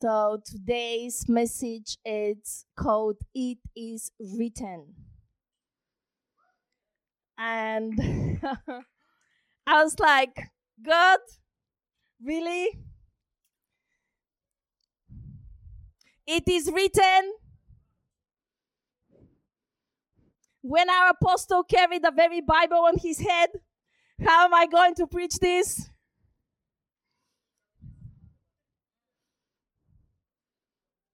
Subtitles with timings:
[0.00, 4.94] So today's message is called It is Written.
[7.36, 8.40] And
[9.66, 11.18] I was like, God,
[12.24, 12.78] really?
[16.28, 17.32] It is written.
[20.60, 23.48] When our apostle carried the very Bible on his head,
[24.24, 25.90] how am I going to preach this?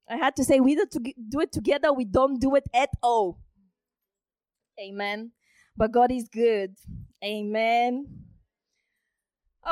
[0.09, 3.39] I had to say, we do, it together, we don't do it at all.
[4.79, 5.33] Amen.
[5.77, 6.77] But God is good.
[7.25, 8.07] Amen.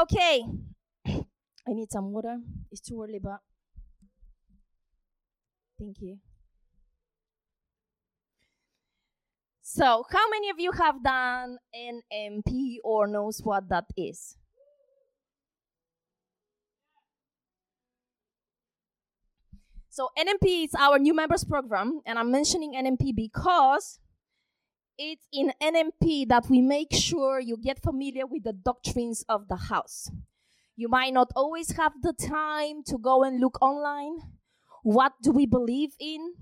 [0.00, 0.44] Okay.
[1.06, 1.24] I
[1.68, 2.38] need some water.
[2.70, 3.40] It's too early, but
[5.78, 6.18] thank you.
[9.60, 14.36] So, how many of you have done NMP or knows what that is?
[19.92, 24.00] So NMP is our new members program, and I'm mentioning NMP because
[24.96, 29.68] it's in NMP that we make sure you get familiar with the doctrines of the
[29.68, 30.10] house.
[30.76, 34.16] You might not always have the time to go and look online.
[34.82, 36.36] What do we believe in?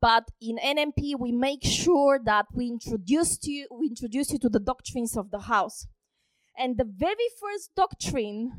[0.00, 4.60] But in NMP, we make sure that we introduce you, we introduce you to the
[4.60, 5.88] doctrines of the house.
[6.56, 8.52] And the very first doctrine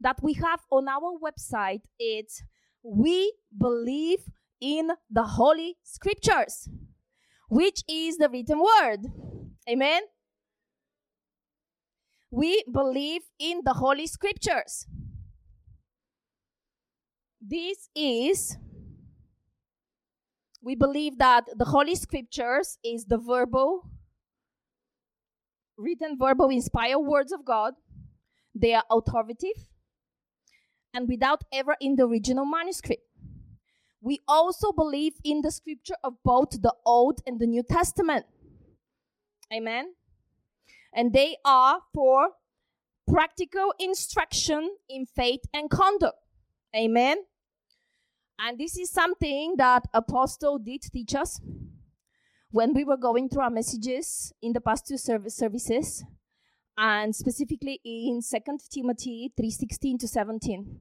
[0.00, 2.42] that we have on our website is
[2.82, 4.20] we believe
[4.60, 6.68] in the Holy Scriptures,
[7.48, 9.00] which is the written word.
[9.68, 10.02] Amen.
[12.30, 14.86] We believe in the Holy Scriptures.
[17.40, 18.56] This is,
[20.62, 23.88] we believe that the Holy Scriptures is the verbal,
[25.76, 27.74] written, verbal, inspired words of God.
[28.54, 29.68] They are authoritative
[30.94, 33.02] and without ever in the original manuscript.
[34.00, 38.26] We also believe in the scripture of both the Old and the New Testament.
[39.52, 39.94] Amen.
[40.94, 42.30] And they are for
[43.08, 46.18] practical instruction in faith and conduct.
[46.76, 47.18] Amen.
[48.38, 51.40] And this is something that Apostle did teach us
[52.50, 56.04] when we were going through our messages in the past two service services
[56.78, 60.80] and specifically in 2 Timothy 3:16 to 17.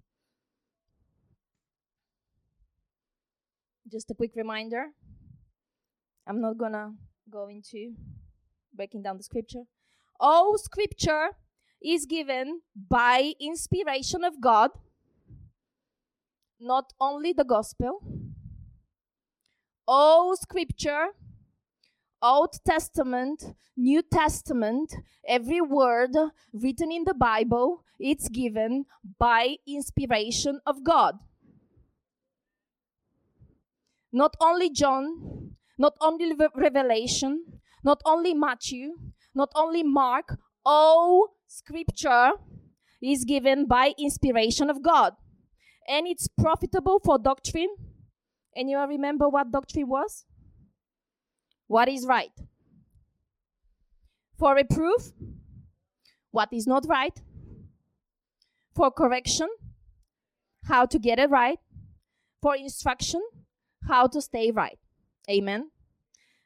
[3.91, 4.93] Just a quick reminder.
[6.27, 6.91] I'm not going to
[7.31, 7.95] go into
[8.73, 9.63] breaking down the scripture.
[10.19, 11.29] All scripture
[11.81, 14.71] is given by inspiration of God,
[16.59, 18.01] not only the gospel.
[19.87, 21.07] All scripture
[22.21, 24.93] Old Testament, New Testament,
[25.27, 26.15] every word
[26.53, 28.85] written in the Bible, it's given
[29.19, 31.19] by inspiration of God.
[34.11, 37.43] Not only John, not only Revelation,
[37.83, 38.95] not only Matthew,
[39.35, 42.31] not only Mark, all scripture
[43.01, 45.13] is given by inspiration of God.
[45.87, 47.69] And it's profitable for doctrine.
[48.55, 50.25] And you remember what doctrine was?
[51.67, 52.31] What is right.
[54.37, 55.11] For reproof,
[56.31, 57.19] what is not right.
[58.75, 59.49] For correction,
[60.65, 61.59] how to get it right.
[62.41, 63.21] For instruction,
[63.87, 64.77] how to stay right.
[65.29, 65.71] Amen.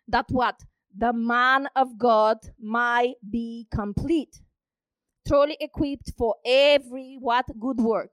[0.08, 0.62] That what?
[0.98, 4.42] The man of God might be complete,
[5.28, 8.12] truly equipped for every what good work.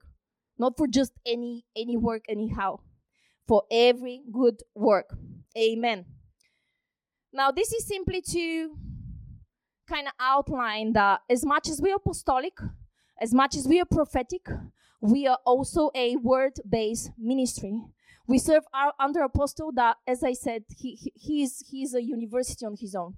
[0.57, 2.79] Not for just any any work anyhow.
[3.47, 5.15] For every good work.
[5.57, 6.05] Amen.
[7.31, 8.75] Now, this is simply to
[9.87, 12.57] kind of outline that as much as we are apostolic,
[13.21, 14.47] as much as we are prophetic,
[15.01, 17.81] we are also a word based ministry.
[18.27, 22.65] We serve our under apostle that, as I said, he, he, he's, he's a university
[22.65, 23.15] on his own.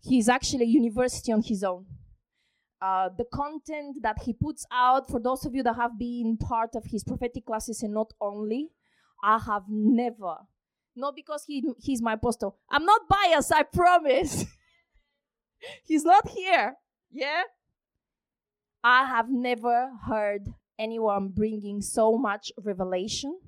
[0.00, 1.86] He's actually a university on his own.
[2.80, 6.76] Uh, the content that he puts out, for those of you that have been part
[6.76, 8.68] of his prophetic classes and not only,
[9.22, 10.36] I have never
[10.98, 12.56] not because he, he's my apostle.
[12.70, 14.44] I'm not biased, I promise.
[15.84, 16.74] he's not here.
[17.10, 17.42] Yeah?
[18.82, 20.48] I have never heard
[20.78, 23.38] anyone bringing so much revelation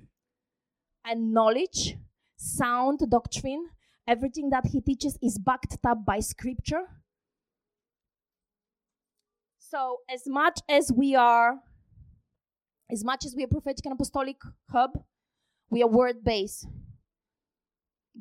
[1.05, 1.97] and knowledge,
[2.37, 3.69] sound doctrine.
[4.06, 6.82] Everything that he teaches is backed up by scripture.
[9.58, 11.61] So, as much as we are,
[12.91, 14.37] as much as we are prophetic and apostolic
[14.69, 14.91] hub,
[15.70, 16.67] we are word based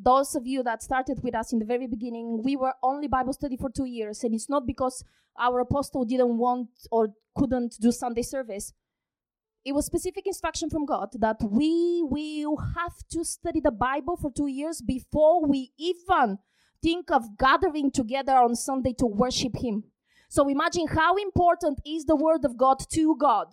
[0.01, 3.33] those of you that started with us in the very beginning, we were only Bible
[3.33, 5.03] study for two years, and it's not because
[5.39, 8.73] our apostle didn't want or couldn't do Sunday service.
[9.65, 14.31] it was specific instruction from God that we will have to study the Bible for
[14.31, 16.37] two years before we even
[16.81, 19.83] think of gathering together on Sunday to worship Him.
[20.29, 23.47] So imagine how important is the Word of God to God.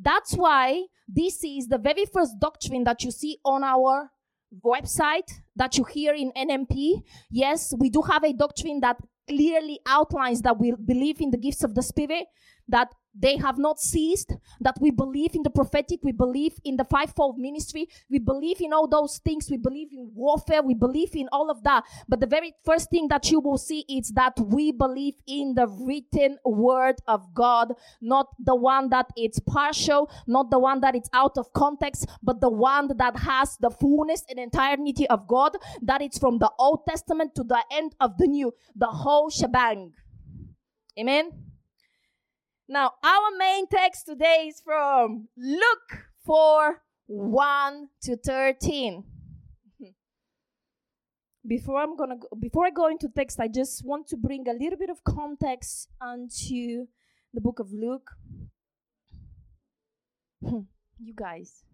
[0.00, 4.10] That's why this is the very first doctrine that you see on our
[4.64, 7.02] website that you hear in NMP.
[7.30, 8.96] Yes, we do have a doctrine that
[9.28, 12.26] clearly outlines that we believe in the gifts of the Spirit,
[12.68, 16.84] that they have not ceased, that we believe in the prophetic, we believe in the
[16.84, 21.28] fivefold ministry, we believe in all those things, we believe in warfare, we believe in
[21.32, 21.84] all of that.
[22.08, 25.66] But the very first thing that you will see is that we believe in the
[25.66, 31.10] written word of God, not the one that it's partial, not the one that it's
[31.12, 36.02] out of context, but the one that has the fullness and entirety of God, that
[36.02, 39.92] it's from the Old Testament to the end of the New, the whole shebang.
[40.98, 41.30] Amen.
[42.70, 49.04] Now, our main text today is from Luke 4 1 to 13.
[51.48, 54.52] Before I'm gonna go, before I go into text, I just want to bring a
[54.52, 56.84] little bit of context onto
[57.32, 58.10] the book of Luke.
[60.46, 60.68] Hmm,
[60.98, 61.64] you guys,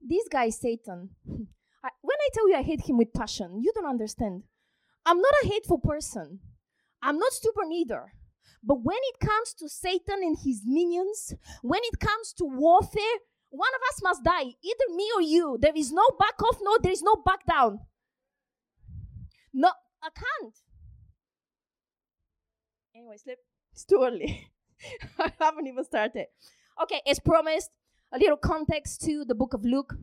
[0.00, 1.10] this guy Satan.
[1.82, 4.44] I, when I tell you I hate him with passion, you don't understand.
[5.04, 6.38] I'm not a hateful person.
[7.02, 8.12] I'm not stupid either.
[8.62, 13.18] But when it comes to Satan and his minions, when it comes to warfare,
[13.48, 15.58] one of us must die, either me or you.
[15.60, 17.80] There is no back off, no, there is no back down.
[19.52, 19.70] No,
[20.02, 20.54] I can't.
[22.94, 23.38] Anyway, sleep.
[23.72, 24.50] It's too early.
[25.18, 26.26] I haven't even started.
[26.82, 27.70] Okay, as promised,
[28.12, 29.94] a little context to the book of Luke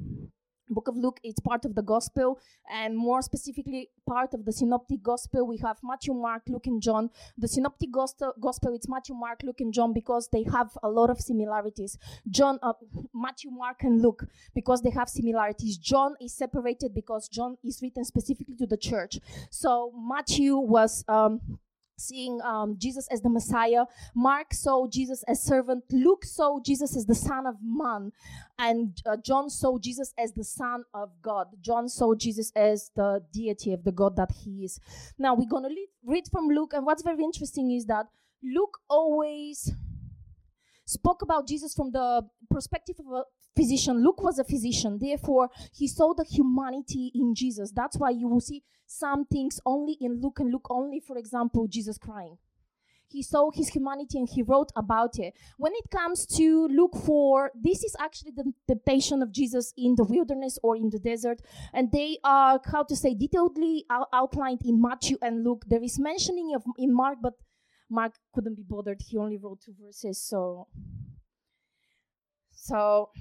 [0.69, 2.39] book of luke it's part of the gospel
[2.71, 5.47] and more specifically part of the synoptic gospel.
[5.47, 7.09] We have matthew mark luke and john.
[7.37, 11.19] The synoptic gospel it's matthew mark luke and john because they have a lot of
[11.19, 11.97] similarities.
[12.29, 12.73] John uh,
[13.13, 15.77] matthew mark and luke because they have similarities.
[15.77, 19.19] John is separated because john is written specifically to the church.
[19.49, 21.41] So matthew was um,
[21.97, 23.85] seeing um, Jesus as the Messiah.
[24.15, 25.83] Mark saw Jesus as servant.
[25.91, 28.11] Luke saw Jesus as the Son of Man.
[28.59, 31.47] And uh, John saw Jesus as the Son of God.
[31.61, 34.79] John saw Jesus as the deity of the God that he is.
[35.17, 36.73] Now we're going to read from Luke.
[36.73, 38.07] And what's very interesting is that
[38.43, 39.71] Luke always
[40.85, 43.23] spoke about Jesus from the perspective of a
[43.55, 44.03] physician.
[44.03, 47.71] Luke was a physician, therefore, he saw the humanity in Jesus.
[47.71, 51.67] That's why you will see some things only in Luke and Luke only, for example,
[51.67, 52.37] Jesus crying.
[53.09, 55.33] He saw his humanity and he wrote about it.
[55.57, 60.03] When it comes to Luke 4, this is actually the temptation of Jesus in the
[60.03, 61.41] wilderness or in the desert.
[61.73, 65.63] And they are, how to say, detailedly outlined in Matthew and Luke.
[65.67, 67.33] There is mentioning of in Mark, but
[67.89, 69.01] Mark couldn't be bothered.
[69.01, 70.21] He only wrote two verses.
[70.21, 70.67] So,
[72.51, 73.11] so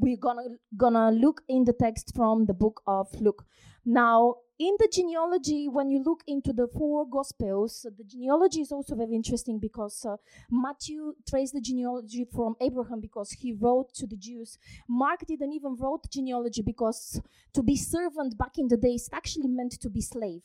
[0.00, 0.42] we're gonna
[0.76, 3.44] gonna look in the text from the book of Luke.
[3.84, 8.96] Now, in the genealogy, when you look into the four gospels, the genealogy is also
[8.96, 10.16] very interesting because uh,
[10.50, 14.58] Matthew traced the genealogy from Abraham because he wrote to the Jews.
[14.88, 17.20] Mark didn't even wrote genealogy because
[17.54, 20.42] to be servant back in the days actually meant to be slave.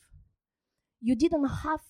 [1.00, 1.80] You didn't have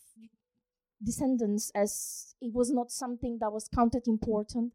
[1.02, 4.72] descendants as it was not something that was counted important.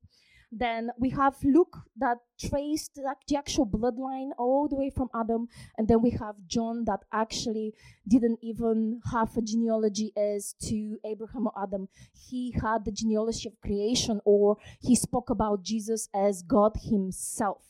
[0.52, 5.48] Then we have Luke that traced the actual bloodline all the way from Adam.
[5.78, 7.76] And then we have John that actually
[8.08, 11.88] didn't even have a genealogy as to Abraham or Adam.
[12.14, 17.64] He had the genealogy of creation, or he spoke about Jesus as God Himself.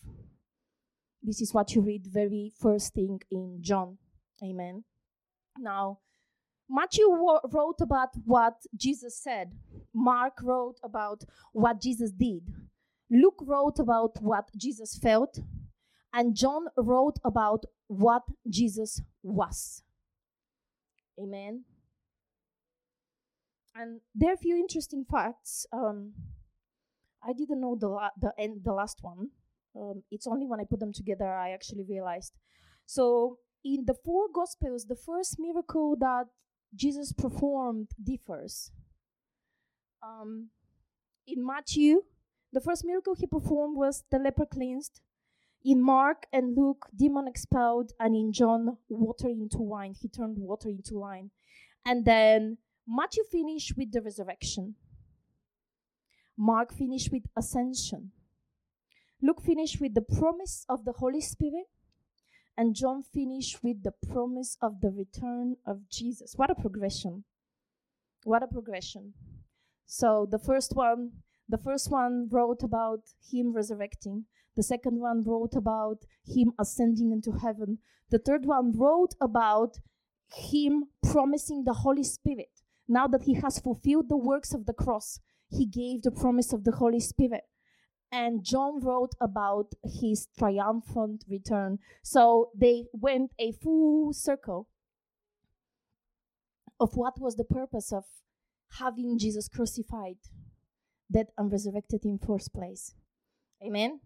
[1.21, 3.97] This is what you read very first thing in John.
[4.41, 4.85] Amen.
[5.57, 5.99] Now,
[6.69, 9.51] Matthew wrote about what Jesus said.
[9.93, 12.43] Mark wrote about what Jesus did.
[13.11, 15.39] Luke wrote about what Jesus felt,
[16.13, 19.83] and John wrote about what Jesus was.
[21.21, 21.65] Amen.
[23.75, 25.65] And there are a few interesting facts.
[25.71, 26.13] Um,
[27.23, 29.29] I didn't know the la- the end, the last one.
[29.75, 32.33] Um, it's only when I put them together I actually realized.
[32.85, 36.25] So in the four gospels, the first miracle that
[36.75, 38.71] Jesus performed differs.
[40.01, 40.49] Um,
[41.27, 42.03] in Matthew,
[42.51, 45.01] the first miracle he performed was the leper cleansed.
[45.63, 49.93] In Mark and Luke, demon expelled, and in John, water into wine.
[49.99, 51.31] He turned water into wine.
[51.85, 54.75] And then Matthew finished with the resurrection.
[56.37, 58.11] Mark finished with ascension.
[59.21, 61.67] Luke finished with the promise of the Holy Spirit.
[62.57, 66.33] And John finished with the promise of the return of Jesus.
[66.35, 67.25] What a progression!
[68.23, 69.13] What a progression.
[69.85, 71.11] So the first one
[71.49, 73.01] The first one wrote about
[73.31, 74.25] him resurrecting.
[74.55, 77.79] The second one wrote about him ascending into heaven.
[78.11, 79.79] The third one wrote about
[80.31, 82.61] him promising the Holy Spirit.
[82.87, 86.63] Now that he has fulfilled the works of the cross, he gave the promise of
[86.63, 87.43] the Holy Spirit.
[88.11, 91.79] And John wrote about his triumphant return.
[92.03, 94.67] So they went a full circle
[96.79, 98.05] of what was the purpose of
[98.79, 100.17] having Jesus crucified,
[101.11, 102.93] dead, and resurrected in first place.
[103.63, 103.99] Amen.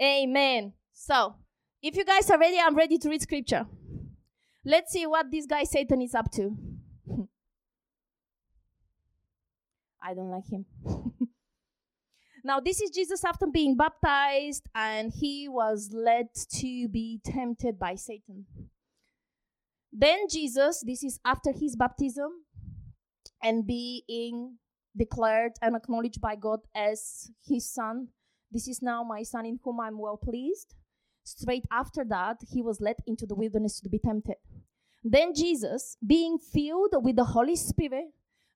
[0.00, 0.72] Amen.
[0.92, 1.36] So,
[1.82, 3.66] if you guys are ready, I'm ready to read scripture.
[4.64, 6.56] Let's see what this guy Satan is up to.
[10.02, 10.66] I don't like him.
[12.44, 17.94] now, this is Jesus after being baptized, and he was led to be tempted by
[17.94, 18.46] Satan.
[19.92, 22.30] Then Jesus, this is after his baptism
[23.42, 24.58] and being
[24.96, 28.08] declared and acknowledged by God as his son.
[28.50, 30.74] This is now my son in whom I'm well pleased.
[31.24, 34.36] Straight after that, he was led into the wilderness to be tempted.
[35.02, 38.06] Then Jesus, being filled with the Holy Spirit,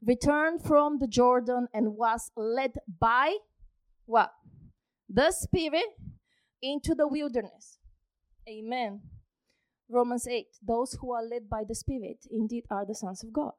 [0.05, 3.37] returned from the Jordan and was led by
[4.07, 4.33] what?
[5.09, 5.85] The Spirit
[6.63, 7.79] into the wilderness.
[8.49, 9.01] Amen.
[9.89, 13.53] Romans 8 Those who are led by the Spirit indeed are the sons of God.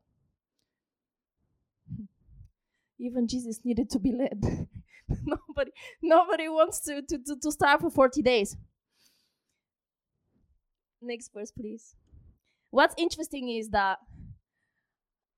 [3.01, 4.67] Even Jesus needed to be led.
[5.25, 8.55] nobody, nobody wants to, to, to, to starve for 40 days.
[11.01, 11.95] Next verse, please.
[12.69, 13.97] What's interesting is that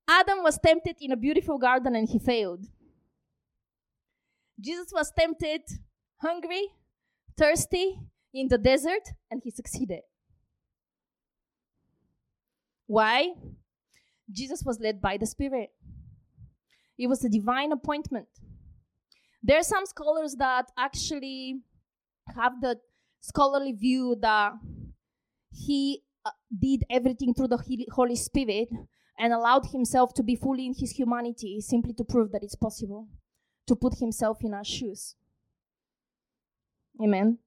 [0.06, 2.66] Adam was tempted in a beautiful garden and he failed.
[4.60, 5.62] Jesus was tempted
[6.18, 6.68] hungry,
[7.38, 7.98] thirsty
[8.34, 10.00] in the desert, and he succeeded.
[12.86, 13.32] Why?
[14.30, 15.70] Jesus was led by the Spirit.
[16.98, 18.28] It was a divine appointment.
[19.42, 21.60] There are some scholars that actually
[22.34, 22.78] have the
[23.20, 24.52] scholarly view that
[25.50, 28.68] he uh, did everything through the Holy Spirit
[29.18, 33.08] and allowed himself to be fully in his humanity simply to prove that it's possible
[33.66, 35.14] to put himself in our shoes.
[37.02, 37.38] Amen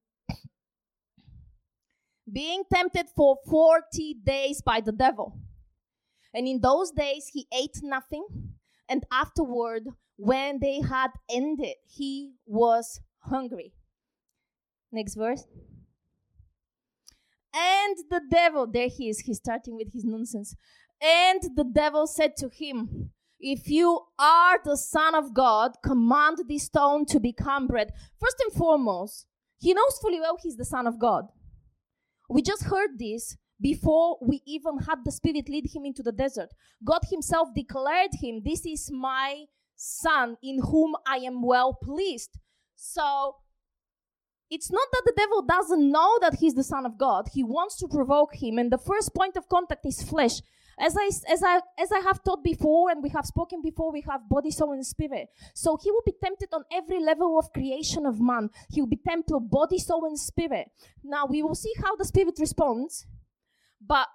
[2.31, 5.37] being tempted for 40 days by the devil.
[6.33, 8.27] And in those days, he ate nothing.
[8.89, 9.83] And afterward,
[10.15, 13.73] when they had ended, he was hungry.
[14.91, 15.45] Next verse.
[17.53, 20.55] And the devil, there he is, he's starting with his nonsense.
[21.01, 26.63] And the devil said to him, If you are the Son of God, command this
[26.63, 27.91] stone to become bread.
[28.19, 29.27] First and foremost,
[29.59, 31.25] he knows fully well he's the Son of God.
[32.29, 36.49] We just heard this before we even had the Spirit lead him into the desert.
[36.83, 39.45] God Himself declared him, This is my
[39.75, 42.37] Son in whom I am well pleased.
[42.75, 43.37] So
[44.49, 47.77] it's not that the devil doesn't know that he's the Son of God, he wants
[47.79, 48.57] to provoke him.
[48.57, 50.41] And the first point of contact is flesh.
[50.79, 54.01] As I, as I, as I have taught before and we have spoken before, we
[54.07, 55.29] have body, soul, and spirit.
[55.55, 58.51] So he will be tempted on every level of creation of man.
[58.69, 60.67] He will be tempted body, soul, and spirit.
[61.03, 63.07] Now we will see how the spirit responds.
[63.85, 64.07] But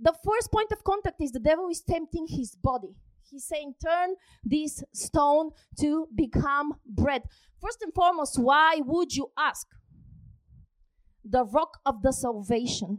[0.00, 2.94] the first point of contact is the devil is tempting his body.
[3.30, 7.22] He's saying, turn this stone to become bread.
[7.62, 9.66] First and foremost, why would you ask?
[11.24, 12.98] The rock of the salvation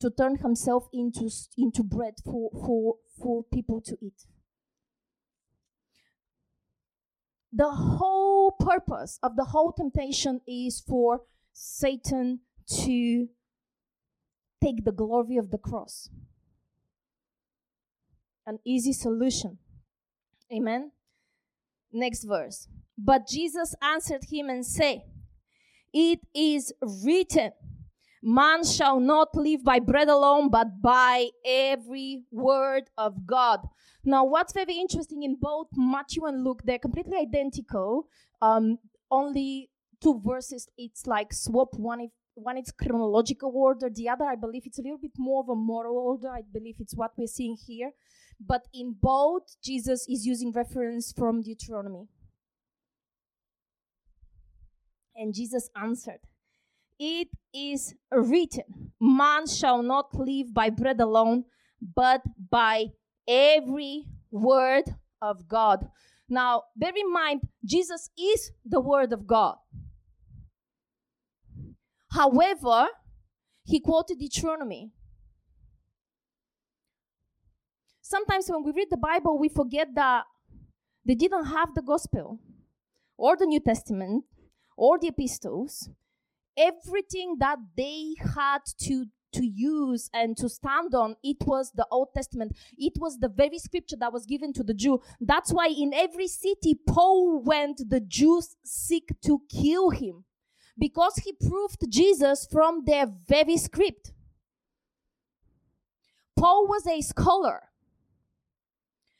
[0.00, 4.26] to turn himself into, into bread for, for, for people to eat.
[7.52, 11.22] The whole purpose of the whole temptation is for
[11.52, 12.40] Satan
[12.82, 13.28] to
[14.62, 16.10] take the glory of the cross.
[18.46, 19.58] An easy solution.
[20.52, 20.92] Amen.
[21.92, 22.68] Next verse.
[22.96, 25.02] But Jesus answered him and said,
[25.92, 26.72] It is
[27.04, 27.52] written,
[28.22, 33.60] Man shall not live by bread alone, but by every word of God.
[34.04, 38.06] Now, what's very interesting in both Matthew and Luke, they're completely identical.
[38.40, 38.78] Um,
[39.10, 39.70] only
[40.02, 44.78] two verses, it's like swap one one it's chronological order, the other I believe it's
[44.78, 46.28] a little bit more of a moral order.
[46.28, 47.90] I believe it's what we're seeing here.
[48.40, 52.08] But in both, Jesus is using reference from Deuteronomy.
[55.16, 56.18] And Jesus answered,
[56.98, 61.44] it is written, Man shall not live by bread alone,
[61.80, 62.86] but by
[63.26, 64.84] every word
[65.20, 65.88] of God.
[66.28, 69.56] Now, bear in mind, Jesus is the word of God.
[72.14, 72.88] However,
[73.64, 74.92] he quoted Deuteronomy.
[78.02, 80.24] Sometimes when we read the Bible, we forget that
[81.04, 82.38] they didn't have the gospel.
[83.18, 84.24] or the New Testament
[84.76, 85.90] or the epistles,
[86.56, 92.08] everything that they had to to use and to stand on it was the old
[92.14, 95.92] testament it was the very scripture that was given to the jew that's why in
[95.94, 100.24] every city paul went the jews seek to kill him
[100.78, 104.12] because he proved jesus from their very script.
[106.36, 107.70] Paul was a scholar.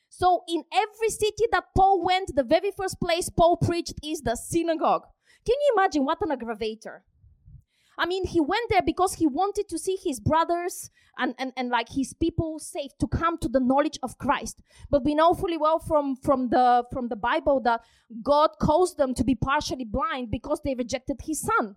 [0.09, 4.35] So in every city that paul went the very first place paul preached is the
[4.35, 5.03] synagogue.
[5.45, 7.01] Can you imagine what an aggravator
[7.97, 11.69] I mean, he went there because he wanted to see his brothers and, and, and
[11.69, 14.61] like his people safe to come to the knowledge of Christ.
[14.89, 17.81] But we know fully well from, from the from the Bible that
[18.21, 21.75] God caused them to be partially blind because they rejected his son.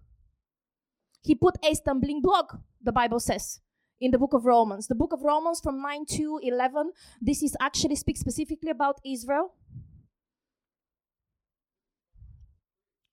[1.22, 3.60] He put a stumbling block, the Bible says,
[4.00, 4.86] in the book of Romans.
[4.86, 9.54] The book of Romans from 9 to 11, this is actually speaks specifically about Israel.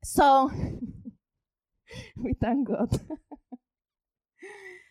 [0.03, 0.51] So
[2.17, 2.89] we thank God.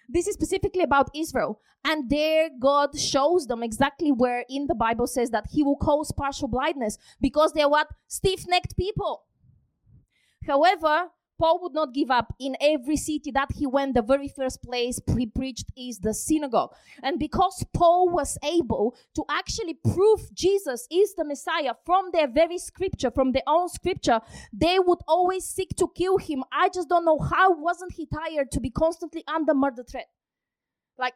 [0.08, 1.60] this is specifically about Israel.
[1.84, 6.12] And there, God shows them exactly where in the Bible says that He will cause
[6.16, 7.88] partial blindness because they're what?
[8.08, 9.24] Stiff necked people.
[10.46, 12.32] However, Paul would not give up.
[12.38, 16.74] In every city that he went, the very first place he preached is the synagogue.
[17.02, 22.58] And because Paul was able to actually prove Jesus is the Messiah from their very
[22.58, 24.20] scripture, from their own scripture,
[24.52, 26.44] they would always seek to kill him.
[26.52, 30.06] I just don't know how wasn't he tired to be constantly under murder threat.
[30.98, 31.14] Like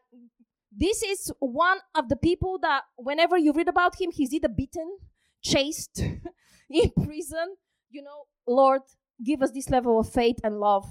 [0.72, 4.98] this is one of the people that whenever you read about him, he's either beaten,
[5.42, 5.98] chased,
[6.70, 7.56] in prison.
[7.90, 8.82] You know, Lord,
[9.24, 10.86] give us this level of faith and love.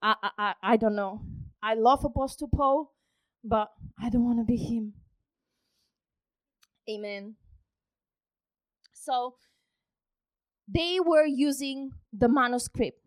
[0.00, 1.22] I, I, I don't know.
[1.62, 2.92] I love Apostle Paul,
[3.44, 3.70] but
[4.00, 4.94] I don't want to be him.
[6.88, 7.34] Amen.
[8.92, 9.34] So
[10.72, 13.00] they were using the manuscript.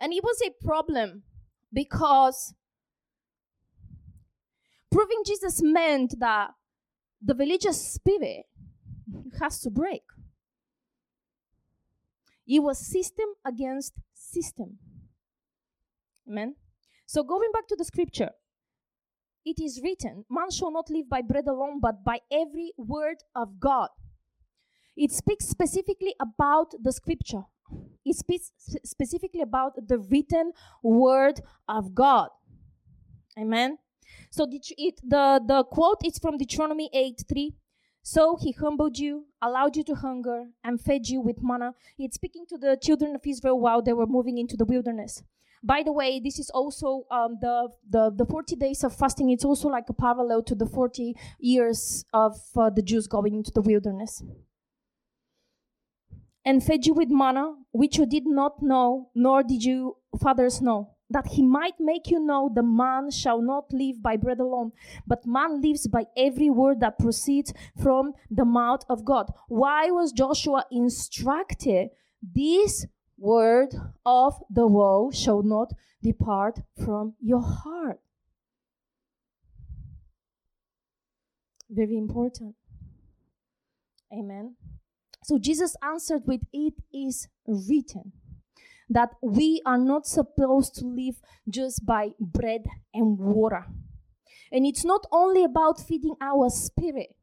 [0.00, 1.24] And it was a problem
[1.72, 2.54] because
[4.92, 6.50] proving Jesus meant that
[7.22, 8.44] the religious spirit
[9.40, 10.02] has to break.
[12.48, 14.78] It was system against system.
[16.28, 16.56] Amen.
[17.06, 18.30] So going back to the scripture,
[19.44, 23.60] it is written, Man shall not live by bread alone, but by every word of
[23.60, 23.88] God.
[24.96, 27.44] It speaks specifically about the scripture.
[28.04, 28.50] It speaks
[28.84, 32.30] specifically about the written word of God.
[33.38, 33.78] Amen.
[34.30, 37.54] So the, it, the, the quote is from Deuteronomy 8 3.
[38.02, 41.74] So he humbled you, allowed you to hunger, and fed you with manna.
[41.98, 45.22] It's speaking to the children of Israel while they were moving into the wilderness.
[45.62, 49.30] By the way, this is also um, the, the, the 40 days of fasting.
[49.30, 53.50] It's also like a parallel to the 40 years of uh, the Jews going into
[53.50, 54.22] the wilderness.
[56.44, 60.94] And fed you with manna, which you did not know, nor did you fathers know
[61.10, 64.72] that he might make you know the man shall not live by bread alone,
[65.06, 69.32] but man lives by every word that proceeds from the mouth of God.
[69.48, 71.90] Why was Joshua instructed?
[72.22, 78.00] This word of the law shall not depart from your heart.
[81.70, 82.54] Very important.
[84.12, 84.56] Amen.
[85.24, 88.12] So Jesus answered with, It is written
[88.88, 93.66] that we are not supposed to live just by bread and water.
[94.50, 97.14] And it's not only about feeding our spirit,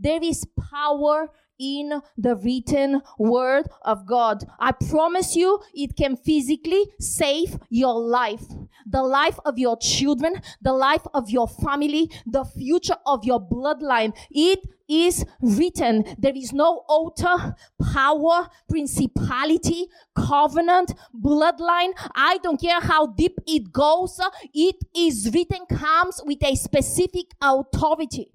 [0.00, 1.28] there is power
[1.60, 4.44] in the written word of God.
[4.58, 8.44] I promise you, it can physically save your life,
[8.86, 14.16] the life of your children, the life of your family, the future of your bloodline.
[14.30, 16.04] It is written.
[16.18, 17.54] There is no altar,
[17.92, 19.86] power, principality,
[20.16, 21.92] covenant, bloodline.
[22.14, 24.18] I don't care how deep it goes.
[24.54, 28.32] It is written, comes with a specific authority.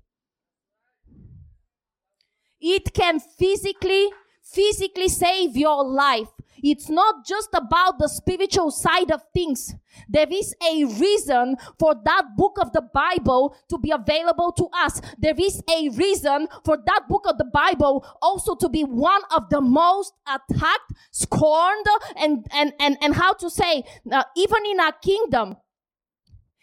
[2.68, 4.10] It can physically,
[4.42, 6.30] physically save your life.
[6.64, 9.76] It's not just about the spiritual side of things.
[10.10, 15.00] There is a reason for that book of the Bible to be available to us.
[15.20, 19.48] There is a reason for that book of the Bible also to be one of
[19.52, 21.86] the most attacked, scorned,
[22.18, 25.58] and, and, and, and how to say, uh, even in our kingdom,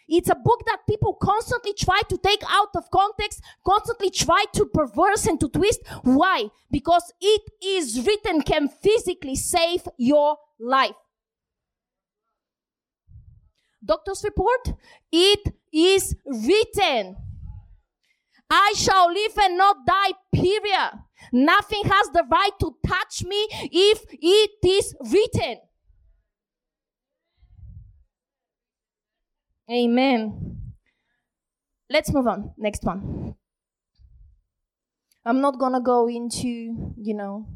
[0.07, 4.65] it's a book that people constantly try to take out of context, constantly try to
[4.65, 5.79] perverse and to twist.
[6.03, 6.47] Why?
[6.71, 10.95] Because it is written can physically save your life.
[13.83, 14.73] Doctor's report,
[15.11, 17.17] it is written.
[18.49, 20.91] I shall live and not die, period.
[21.31, 25.57] Nothing has the right to touch me if it is written.
[29.71, 30.73] Amen.
[31.89, 32.53] Let's move on.
[32.57, 33.35] Next one.
[35.25, 36.47] I'm not gonna go into,
[36.97, 37.47] you know,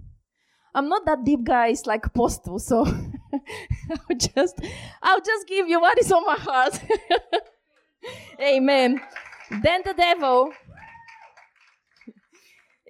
[0.74, 2.86] I'm not that deep, guys, like Apostle, so
[3.89, 4.60] I'll just
[5.02, 6.80] I'll just give you what is on my heart.
[8.39, 9.02] Amen.
[9.63, 10.52] Then the devil.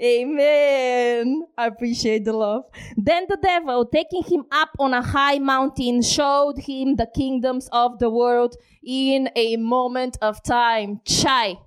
[0.01, 1.47] Amen.
[1.57, 2.65] I appreciate the love.
[2.95, 7.97] Then the devil, taking him up on a high mountain, showed him the kingdoms of
[7.97, 8.55] the world
[8.85, 11.01] in a moment of time.
[11.03, 11.57] Chai.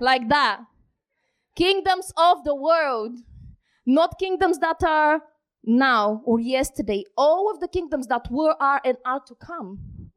[0.00, 0.60] Like that.
[1.54, 3.18] Kingdoms of the world,
[3.86, 5.22] not kingdoms that are
[5.64, 10.10] now or yesterday, all of the kingdoms that were, are, and are to come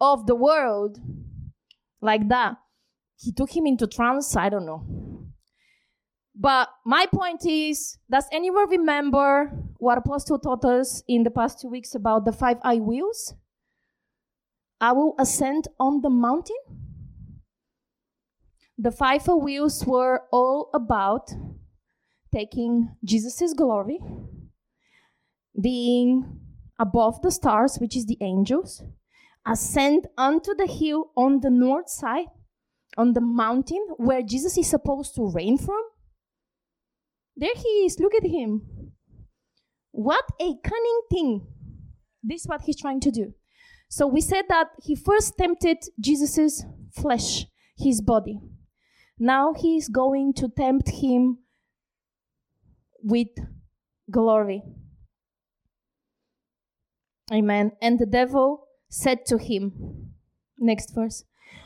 [0.00, 0.98] of the world,
[2.00, 2.56] like that.
[3.18, 4.84] He took him into trance, I don't know.
[6.34, 11.68] But my point is, does anyone remember what Apostle taught us in the past two
[11.68, 13.34] weeks about the five I wills?
[14.80, 16.56] I will ascend on the mountain.
[18.76, 21.30] The five I wills were all about
[22.34, 23.98] taking Jesus' glory,
[25.58, 26.40] being
[26.78, 28.82] above the stars, which is the angels,
[29.46, 32.26] ascend unto the hill on the north side,
[32.96, 35.82] on the mountain where Jesus is supposed to reign from.
[37.36, 38.62] There he is, look at him.
[39.92, 41.46] What a cunning thing.
[42.22, 43.34] This is what he's trying to do.
[43.88, 48.40] So we said that he first tempted Jesus' flesh, his body.
[49.18, 51.38] Now he is going to tempt him
[53.02, 53.28] with
[54.10, 54.62] glory.
[57.32, 57.72] Amen.
[57.80, 60.12] And the devil said to him,
[60.58, 61.24] next verse,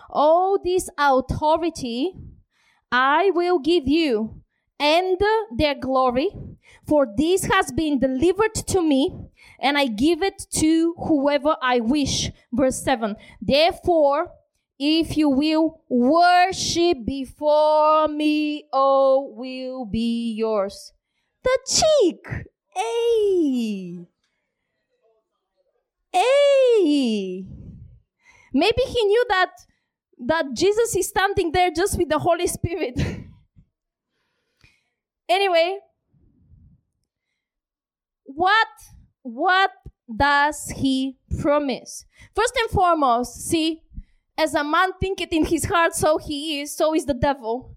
[0.09, 2.15] All this authority
[2.93, 4.43] I will give you
[4.81, 5.21] and
[5.57, 6.31] their glory,
[6.87, 9.15] for this has been delivered to me,
[9.61, 12.31] and I give it to whoever I wish.
[12.51, 13.15] Verse 7.
[13.43, 14.33] Therefore,
[14.79, 20.95] if you will worship before me, all will be yours.
[21.45, 22.27] The cheek.
[22.75, 24.07] Hey.
[26.11, 27.45] Hey.
[28.55, 29.51] Maybe he knew that
[30.27, 33.01] that Jesus is standing there just with the Holy Spirit.
[35.29, 35.79] anyway,
[38.25, 38.69] what
[39.23, 39.71] what
[40.15, 42.05] does he promise?
[42.35, 43.83] First and foremost, see,
[44.37, 47.77] as a man thinketh in his heart, so he is, so is the devil.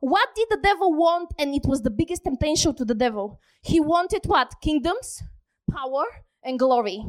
[0.00, 1.32] What did the devil want?
[1.38, 3.40] And it was the biggest temptation to the devil.
[3.62, 4.52] He wanted what?
[4.60, 5.22] Kingdoms,
[5.70, 6.04] power,
[6.42, 7.04] and glory.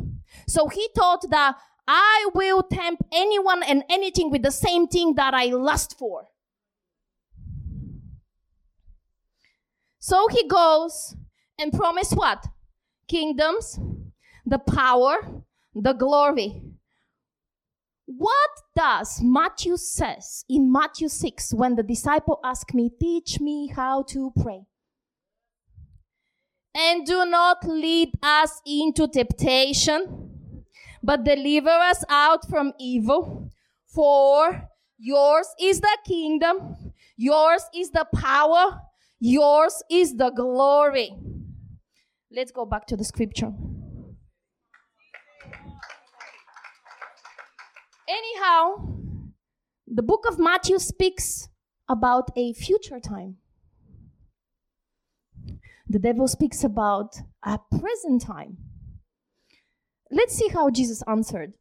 [0.48, 1.56] So he thought that
[1.88, 6.28] I will tempt anyone and anything with the same thing that I lust for.
[10.00, 11.16] So he goes
[11.60, 12.46] and promise what?
[13.08, 13.80] Kingdoms,
[14.46, 15.44] the power,
[15.74, 16.62] the glory.
[18.06, 24.04] What does Matthew says in Matthew 6 when the disciple asked me, teach me how
[24.10, 24.64] to pray?
[26.76, 30.23] And do not lead us into temptation,
[31.04, 33.52] but deliver us out from evil.
[33.86, 38.82] For yours is the kingdom, yours is the power,
[39.20, 41.14] yours is the glory.
[42.32, 43.52] Let's go back to the scripture.
[48.08, 48.88] Anyhow,
[49.88, 51.50] the book of Matthew speaks
[51.88, 53.38] about a future time.
[55.88, 58.58] The devil speaks about a present time.
[60.14, 61.54] Let's see how Jesus answered.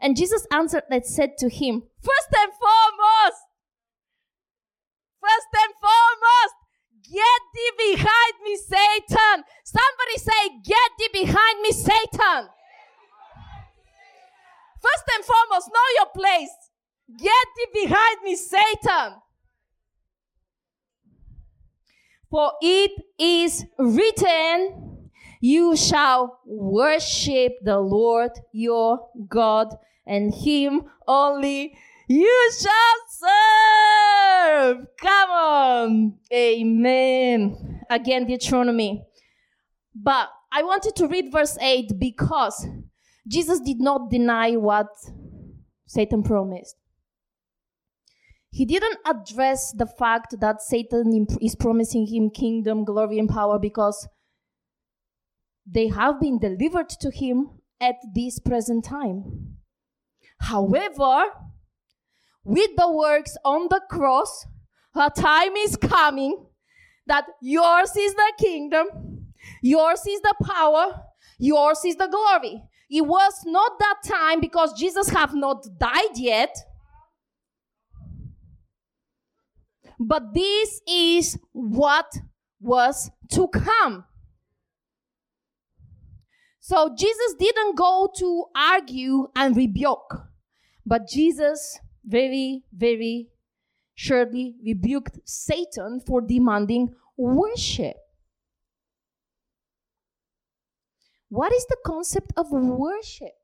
[0.00, 3.42] And Jesus answered and said to him, First and foremost,
[5.20, 6.54] first and foremost,
[7.04, 9.44] get thee behind me, Satan.
[9.64, 12.48] Somebody say, Get thee behind me, Satan.
[14.80, 16.50] First and foremost, know your place.
[17.16, 19.20] Get thee behind me, Satan.
[22.28, 22.90] For it
[23.20, 24.91] is written,
[25.44, 29.74] You shall worship the Lord your God,
[30.06, 31.76] and him only
[32.06, 34.86] you shall serve.
[35.00, 36.14] Come on.
[36.32, 37.80] Amen.
[37.90, 39.04] Again, Deuteronomy.
[39.96, 42.68] But I wanted to read verse 8 because
[43.26, 44.86] Jesus did not deny what
[45.86, 46.76] Satan promised.
[48.50, 54.06] He didn't address the fact that Satan is promising him kingdom, glory, and power because
[55.66, 59.56] they have been delivered to him at this present time.
[60.40, 61.24] However,
[62.44, 64.46] with the works on the cross.
[64.94, 66.46] A time is coming
[67.06, 71.02] that yours is the kingdom, yours is the power,
[71.38, 72.62] yours is the glory.
[72.90, 76.54] It was not that time because Jesus have not died yet.
[79.98, 82.12] But this is what
[82.60, 84.04] was to come.
[86.64, 90.28] So Jesus didn't go to argue and rebuke,
[90.86, 93.30] but Jesus very, very
[93.96, 97.96] surely rebuked Satan for demanding worship.
[101.30, 103.34] What is the concept of worship?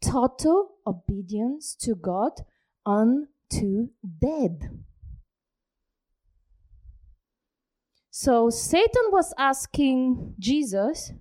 [0.00, 2.32] Total obedience to God
[2.86, 3.88] unto
[4.22, 4.70] dead.
[8.20, 11.12] So Satan was asking Jesus,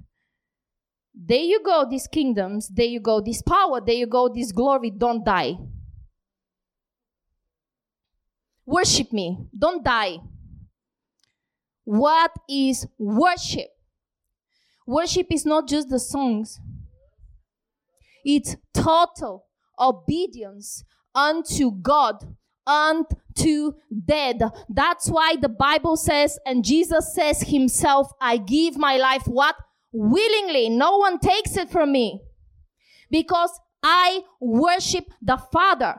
[1.14, 4.90] There you go, these kingdoms, there you go, this power, there you go, this glory,
[4.90, 5.60] don't die.
[8.66, 10.18] Worship me, don't die.
[11.84, 13.70] What is worship?
[14.88, 16.60] Worship is not just the songs,
[18.26, 19.46] it's total
[19.80, 20.84] obedience
[21.14, 22.36] unto God
[23.38, 23.74] unto
[24.06, 24.42] dead.
[24.70, 29.56] That's why the Bible says, and Jesus says himself, I give my life what?
[29.92, 30.70] Willingly.
[30.70, 32.22] No one takes it from me.
[33.10, 33.52] Because
[33.84, 35.96] I worship the Father.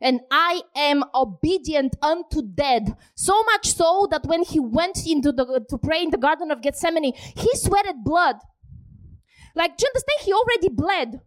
[0.00, 2.92] And I am obedient unto death.
[3.14, 6.60] So much so that when he went into the, to pray in the Garden of
[6.60, 8.36] Gethsemane, he sweated blood.
[9.54, 10.20] Like, do you understand?
[10.20, 11.20] He already bled.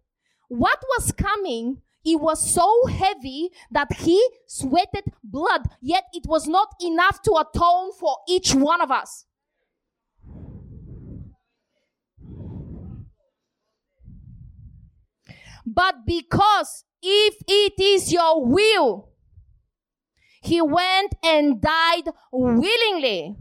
[0.49, 6.73] What was coming it was so heavy that he sweated blood, yet it was not
[6.81, 9.25] enough to atone for each one of us.
[15.65, 19.09] But because if it is your will,
[20.41, 23.35] he went and died willingly.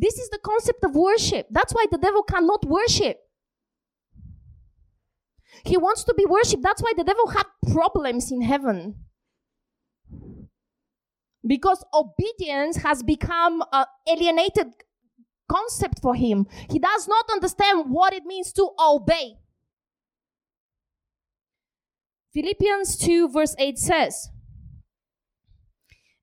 [0.00, 1.46] This is the concept of worship.
[1.50, 3.18] That's why the devil cannot worship.
[5.62, 6.62] He wants to be worshipped.
[6.62, 8.94] That's why the devil had problems in heaven.
[11.46, 14.68] Because obedience has become an alienated
[15.50, 16.46] concept for him.
[16.70, 19.34] He does not understand what it means to obey.
[22.32, 24.30] Philippians 2, verse 8 says,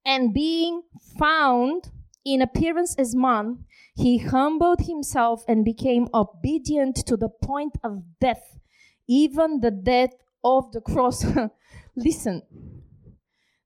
[0.03, 0.81] And being
[1.19, 1.91] found
[2.25, 3.65] in appearance as man,
[3.97, 8.60] he humbled himself and became obedient to the point of death,
[9.07, 11.25] even the death of the cross.
[11.95, 12.43] Listen,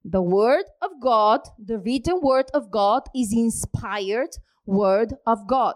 [0.05, 4.29] the word of God, the written word of God, is inspired
[4.65, 5.75] word of God.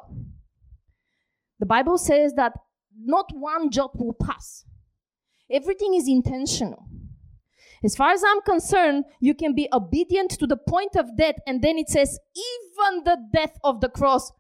[1.60, 2.54] The Bible says that
[2.98, 4.64] not one jot will pass.
[5.52, 6.88] Everything is intentional.
[7.84, 11.62] As far as I'm concerned, you can be obedient to the point of death, and
[11.62, 14.32] then it says, even the death of the cross.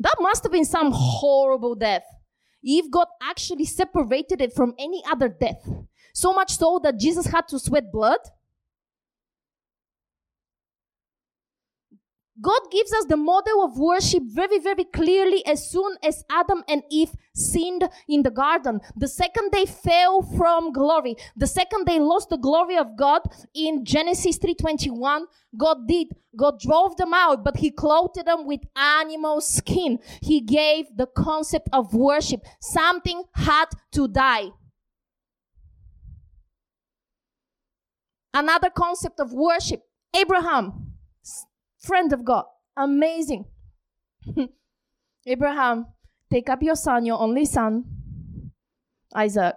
[0.00, 2.04] That must have been some horrible death.
[2.62, 5.62] If God actually separated it from any other death,
[6.14, 8.18] so much so that Jesus had to sweat blood,
[12.40, 16.82] God gives us the model of worship very, very clearly as soon as Adam and
[16.90, 18.80] Eve sinned in the garden.
[18.96, 23.22] The second they fell from glory, the second they lost the glory of God
[23.54, 25.26] in Genesis 3:21,
[25.56, 26.08] God did.
[26.36, 29.98] God drove them out, but he clothed them with animal skin.
[30.22, 32.42] He gave the concept of worship.
[32.60, 34.52] Something had to die.
[38.32, 39.82] Another concept of worship.
[40.14, 40.89] Abraham
[41.80, 42.44] friend of God.
[42.76, 43.46] Amazing.
[45.26, 45.86] Abraham,
[46.30, 47.84] take up your son, your only son,
[49.14, 49.56] Isaac.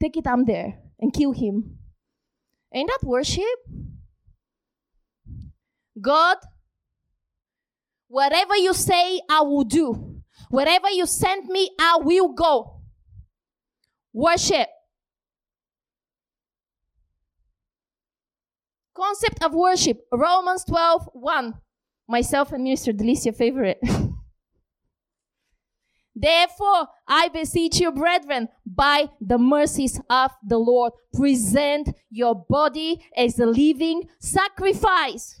[0.00, 1.78] Take it up there and kill him.
[2.72, 3.44] Ain't that worship?
[6.00, 6.36] God,
[8.06, 10.22] whatever you say, I will do.
[10.50, 12.82] Wherever you send me, I will go.
[14.12, 14.68] Worship.
[18.98, 21.54] Concept of worship, Romans 12, 1.
[22.08, 23.78] Myself and Minister Delicia favorite.
[26.16, 33.38] Therefore, I beseech you, brethren, by the mercies of the Lord, present your body as
[33.38, 35.40] a living sacrifice.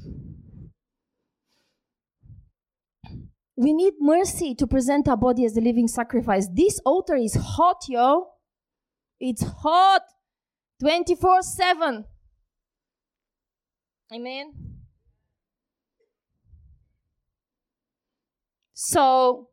[3.56, 6.46] We need mercy to present our body as a living sacrifice.
[6.54, 8.28] This altar is hot, yo.
[9.18, 10.02] It's hot
[10.80, 12.04] 24 7.
[14.12, 14.54] Amen.
[18.72, 19.48] So,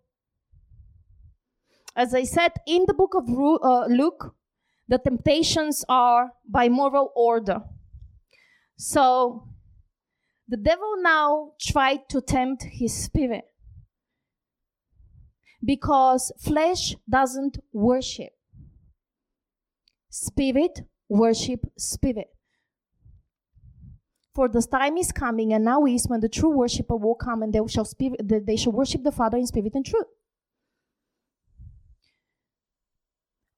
[1.95, 4.35] as I said in the book of uh, Luke,
[4.87, 7.61] the temptations are by moral order.
[8.77, 9.47] So
[10.47, 13.45] the devil now tried to tempt his spirit
[15.63, 18.33] because flesh doesn't worship.
[20.09, 22.34] Spirit worship spirit.
[24.35, 27.53] For the time is coming, and now is when the true worshiper will come, and
[27.53, 27.87] they shall
[28.29, 30.07] they shall worship the Father in spirit and truth.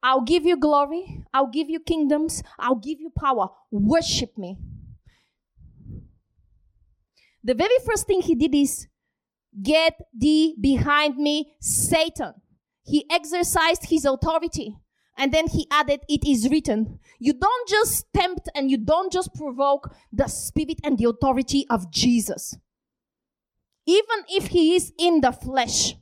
[0.04, 1.26] I'll give you glory.
[1.34, 2.44] I'll give you kingdoms.
[2.60, 3.50] I'll give you power.
[3.72, 4.58] Worship me.
[7.44, 8.88] The very first thing he did is
[9.62, 12.34] get thee behind me, Satan.
[12.84, 14.78] He exercised his authority.
[15.17, 16.99] And then he added, It is written.
[17.19, 21.91] You don't just tempt and you don't just provoke the spirit and the authority of
[21.91, 22.56] Jesus.
[23.88, 25.95] Even if he is in the flesh,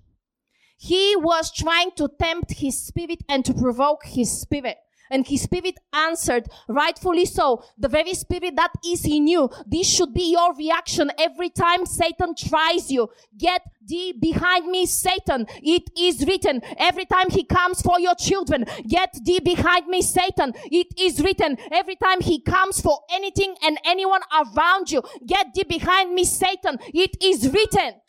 [0.77, 4.77] he was trying to tempt his spirit and to provoke his spirit.
[5.11, 9.49] And his spirit answered, rightfully so, the very spirit that is in you.
[9.65, 13.09] This should be your reaction every time Satan tries you.
[13.37, 15.45] Get thee behind me, Satan.
[15.61, 16.61] It is written.
[16.77, 20.53] Every time he comes for your children, get thee behind me, Satan.
[20.65, 21.57] It is written.
[21.71, 26.79] Every time he comes for anything and anyone around you, get thee behind me, Satan.
[26.93, 28.01] It is written.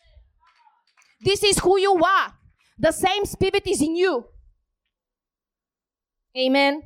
[1.21, 2.35] This is who you are.
[2.79, 4.27] The same spirit is in you.
[6.37, 6.83] Amen.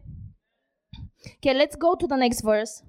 [1.38, 2.82] Okay, let's go to the next verse.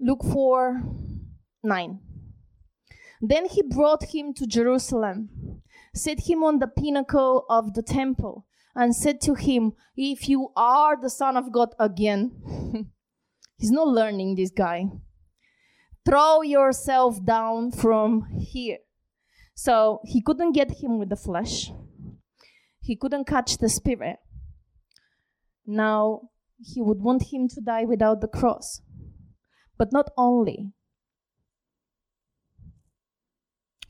[0.00, 0.82] Luke 4
[1.62, 2.00] 9.
[3.20, 5.62] Then he brought him to Jerusalem,
[5.94, 11.00] set him on the pinnacle of the temple, and said to him, If you are
[11.00, 12.32] the Son of God again,
[13.58, 14.86] he's not learning this guy,
[16.06, 18.78] throw yourself down from here.
[19.54, 21.70] So he couldn't get him with the flesh
[22.84, 24.18] he couldn't catch the spirit.
[25.66, 26.28] Now
[26.60, 28.82] he would want him to die without the cross.
[29.78, 30.72] But not only.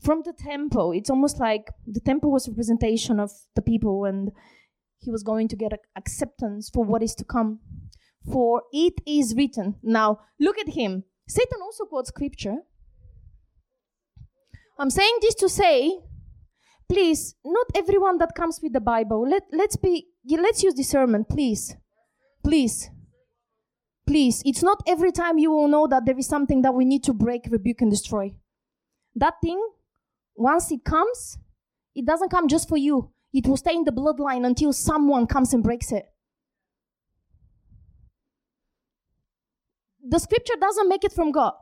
[0.01, 4.31] From the temple, it's almost like the temple was a representation of the people and
[4.99, 7.59] he was going to get acceptance for what is to come.
[8.31, 9.75] For it is written.
[9.83, 11.03] Now, look at him.
[11.27, 12.57] Satan also quotes scripture.
[14.79, 15.99] I'm saying this to say
[16.87, 19.27] please, not everyone that comes with the Bible.
[19.27, 21.75] Let let's be let's use discernment, please,
[22.43, 22.89] please,
[24.07, 24.41] please.
[24.45, 27.13] It's not every time you will know that there is something that we need to
[27.13, 28.35] break, rebuke, and destroy.
[29.15, 29.61] That thing,
[30.35, 31.37] once it comes,
[31.95, 33.11] it doesn't come just for you.
[33.33, 36.05] It will stay in the bloodline until someone comes and breaks it.
[40.07, 41.53] The scripture doesn't make it from God.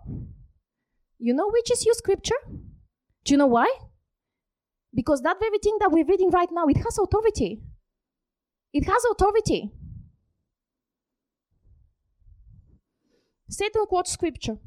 [1.18, 2.36] You know which is your scripture?
[3.24, 3.74] Do you know why?
[4.94, 7.62] Because that very thing that we're reading right now, it has authority.
[8.74, 9.72] It has authority.
[13.50, 14.58] Satan quotes scripture.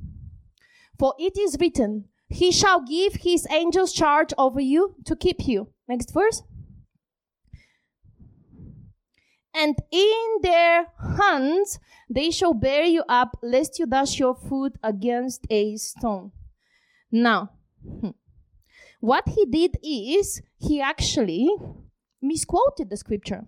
[0.98, 5.68] For it is written, He shall give His angels charge over you to keep you.
[5.88, 6.42] Next verse.
[9.54, 10.86] And in their
[11.18, 11.78] hands
[12.10, 16.32] they shall bear you up, lest you dash your foot against a stone.
[17.10, 17.50] Now,
[17.82, 18.10] hmm.
[19.06, 21.48] What he did is he actually
[22.20, 23.46] misquoted the scripture.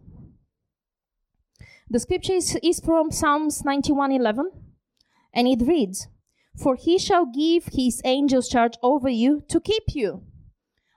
[1.91, 4.53] The scripture is, is from Psalms 91:11
[5.35, 6.07] and it reads,
[6.57, 10.23] "For he shall give his angels charge over you to keep you."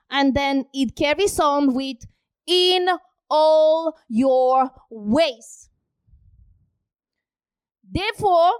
[0.08, 2.06] And then it carries on with
[2.46, 2.88] in
[3.28, 5.70] all your ways.
[7.82, 8.52] Therefore,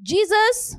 [0.00, 0.76] Jesus,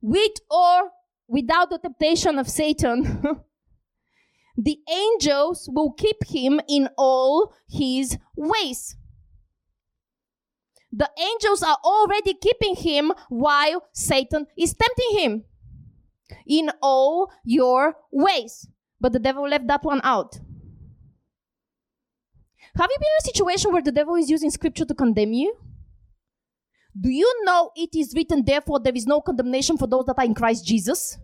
[0.00, 0.92] with or
[1.28, 3.22] without the temptation of Satan,
[4.56, 8.96] the angels will keep him in all his ways.
[10.92, 15.44] The angels are already keeping him while Satan is tempting him
[16.46, 18.68] in all your ways.
[19.00, 20.40] But the devil left that one out.
[22.76, 25.54] Have you been in a situation where the devil is using scripture to condemn you?
[26.98, 30.24] Do you know it is written, therefore, there is no condemnation for those that are
[30.24, 31.18] in Christ Jesus?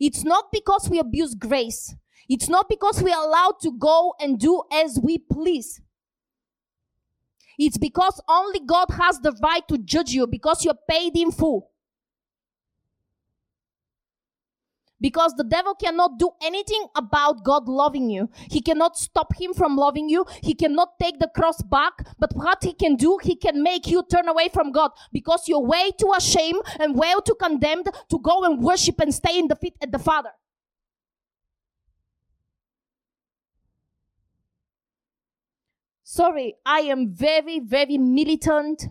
[0.00, 1.94] It's not because we abuse grace.
[2.28, 5.80] It's not because we are allowed to go and do as we please.
[7.58, 11.70] It's because only God has the right to judge you because you're paid in full.
[15.00, 18.30] Because the devil cannot do anything about God loving you.
[18.50, 20.26] He cannot stop him from loving you.
[20.42, 21.92] He cannot take the cross back.
[22.18, 25.60] But what he can do, he can make you turn away from God because you're
[25.64, 29.56] way too ashamed and way too condemned to go and worship and stay in the
[29.56, 30.30] feet at the Father.
[36.02, 38.86] Sorry, I am very, very militant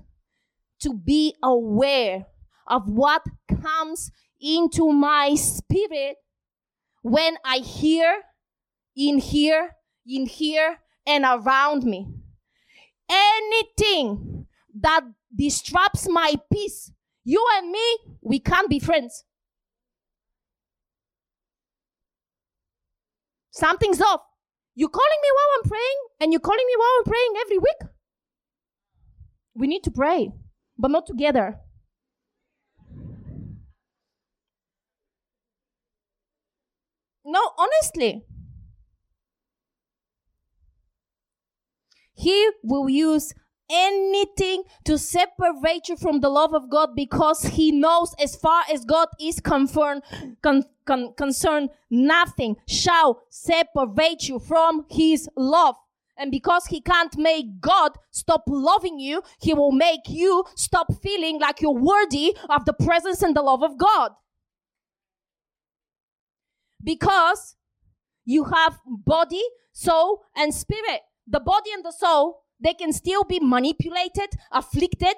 [0.80, 2.28] to be aware
[2.68, 4.12] of what comes
[4.42, 6.18] into my spirit
[7.02, 8.22] when I hear,
[8.96, 9.72] in here,
[10.06, 12.08] in here, and around me.
[13.10, 14.48] Anything
[14.82, 15.02] that
[15.36, 16.92] disrupts my peace,
[17.24, 19.24] you and me, we can't be friends.
[23.52, 24.22] Something's off.
[24.76, 27.92] You're calling me while I'm praying, and you're calling me while I'm praying every week?
[29.56, 30.32] We need to pray,
[30.78, 31.60] but not together.
[37.30, 38.24] No, honestly.
[42.14, 43.34] He will use
[43.70, 48.86] anything to separate you from the love of God because he knows as far as
[48.86, 50.04] God is concerned,
[50.42, 55.76] con, con, concerned, nothing shall separate you from his love.
[56.18, 61.42] And because he can't make God stop loving you, he will make you stop feeling
[61.42, 64.14] like you're worthy of the presence and the love of God.
[66.84, 67.56] Because
[68.26, 71.02] you have body, soul, and spirit.
[71.28, 75.16] The body and the soul they can still be manipulated, afflicted,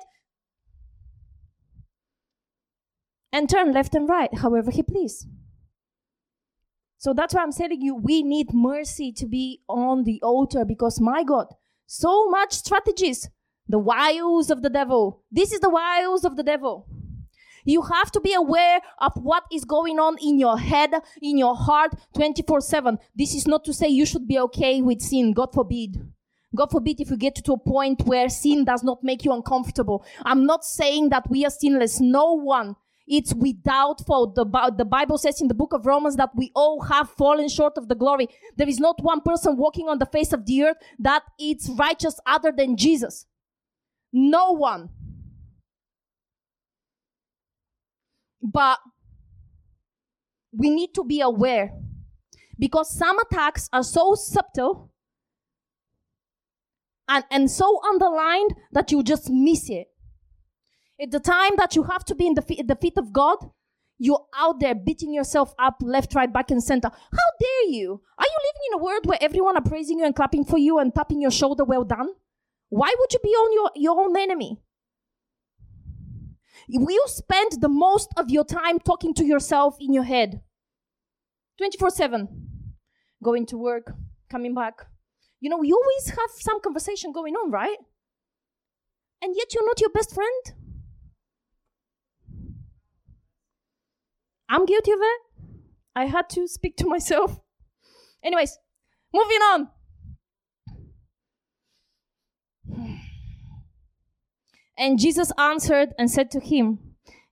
[3.32, 5.28] and turn left and right however he please.
[6.97, 10.99] So that's why I'm telling you, we need mercy to be on the altar because
[10.99, 11.47] my God,
[11.86, 13.30] so much strategies,
[13.68, 15.24] the wiles of the devil.
[15.32, 16.88] This is the wiles of the devil.
[17.66, 21.55] You have to be aware of what is going on in your head, in your
[21.55, 22.97] heart, 24 7.
[23.16, 25.97] This is not to say you should be okay with sin, God forbid.
[26.55, 30.03] God forbid if you get to a point where sin does not make you uncomfortable.
[30.26, 31.99] I'm not saying that we are sinless.
[31.99, 32.76] No one.
[33.07, 34.36] It's without fault.
[34.36, 34.45] The,
[34.78, 37.88] the Bible says in the book of Romans that we all have fallen short of
[37.88, 38.28] the glory.
[38.55, 42.20] There is not one person walking on the face of the earth that is righteous
[42.26, 43.26] other than Jesus.
[44.14, 44.89] No one.
[48.51, 48.79] But
[50.51, 51.71] we need to be aware
[52.57, 54.91] because some attacks are so subtle
[57.07, 59.87] and, and so underlined that you just miss it.
[61.01, 63.37] At the time that you have to be in the, feet, the feet of God,
[63.97, 66.89] you're out there beating yourself up left, right, back, and center.
[66.89, 68.01] How dare you?
[68.17, 70.79] Are you living in a world where everyone are praising you and clapping for you
[70.79, 72.09] and tapping your shoulder, well done?
[72.69, 74.61] Why would you be on your, your own enemy?
[76.72, 80.41] Will you spend the most of your time talking to yourself in your head?
[81.57, 82.28] 24 7.
[83.24, 83.93] Going to work,
[84.30, 84.86] coming back,
[85.41, 87.78] you know, you always have some conversation going on, right?
[89.22, 90.53] And yet you're not your best friend.
[94.49, 95.22] I'm guilty of it.
[95.95, 97.39] I had to speak to myself.
[98.24, 98.57] Anyways,
[99.13, 99.70] moving on.
[104.80, 106.80] And Jesus answered and said to him,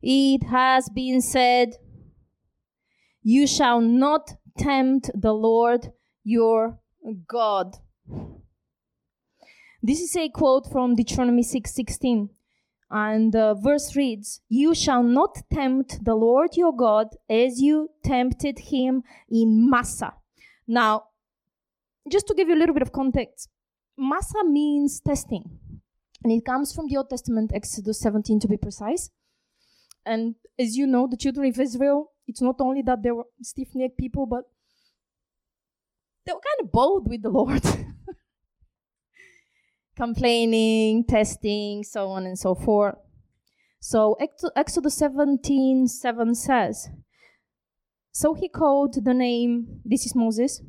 [0.01, 1.75] It has been said,
[3.23, 5.93] You shall not tempt the Lord
[6.25, 6.79] your
[7.25, 7.77] God.
[9.81, 12.29] This is a quote from Deuteronomy 6:16.
[12.89, 18.59] and the verse reads, You shall not tempt the Lord your God as you tempted
[18.59, 20.15] him in Massah.
[20.67, 21.03] Now,
[22.09, 23.49] just to give you a little bit of context,
[23.97, 25.59] Massah means testing.
[26.23, 29.09] And it comes from the Old Testament, Exodus 17 to be precise.
[30.05, 33.69] And as you know, the children of Israel, it's not only that they were stiff
[33.75, 34.43] necked people, but
[36.25, 37.63] they were kind of bold with the Lord.
[39.95, 42.95] Complaining, testing, so on and so forth.
[43.79, 44.17] So
[44.55, 46.89] Exodus 17 7 says,
[48.11, 50.61] So he called the name, this is Moses,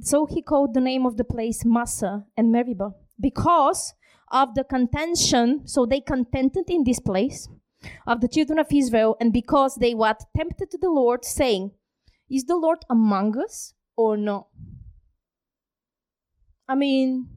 [0.00, 3.94] so he called the name of the place Massah and Meribah because
[4.30, 7.48] of the contention, so they contented in this place
[8.06, 11.72] of the children of Israel, and because they what tempted the Lord, saying,
[12.30, 14.48] Is the Lord among us or no?
[16.68, 17.28] I mean,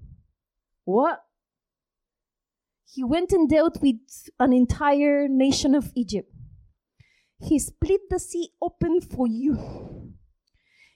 [0.85, 1.23] what?
[2.91, 3.97] He went and dealt with
[4.39, 6.31] an entire nation of Egypt.
[7.39, 10.13] He split the sea open for you.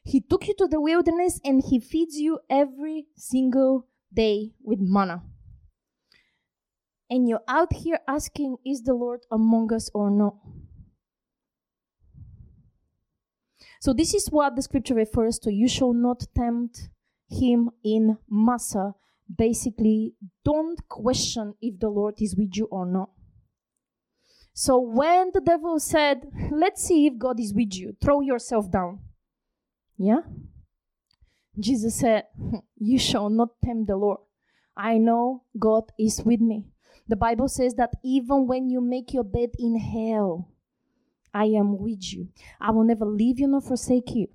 [0.03, 5.21] He took you to the wilderness and he feeds you every single day with manna.
[7.09, 10.35] And you're out here asking, Is the Lord among us or not?
[13.79, 15.51] So, this is what the scripture refers to.
[15.51, 16.89] You shall not tempt
[17.29, 18.93] him in Massah.
[19.35, 23.09] Basically, don't question if the Lord is with you or not.
[24.53, 28.99] So when the devil said, Let's see if God is with you, throw yourself down.
[29.97, 30.21] Yeah?
[31.59, 32.25] Jesus said,
[32.77, 34.19] You shall not tempt the Lord.
[34.77, 36.65] I know God is with me.
[37.07, 40.49] The Bible says that even when you make your bed in hell,
[41.33, 42.29] I am with you.
[42.61, 44.27] I will never leave you nor forsake you.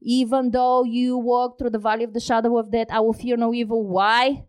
[0.00, 3.36] Even though you walk through the valley of the shadow of death, I will fear
[3.36, 3.86] no evil.
[3.86, 4.46] Why?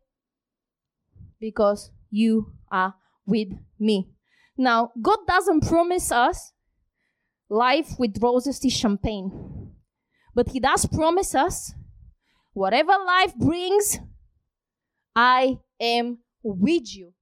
[1.40, 2.94] Because you are
[3.26, 4.10] with me.
[4.58, 6.54] Now, God doesn't promise us
[7.50, 9.72] life with roses to champagne,
[10.34, 11.74] but He does promise us
[12.54, 14.00] whatever life brings,
[15.16, 17.14] I am with you.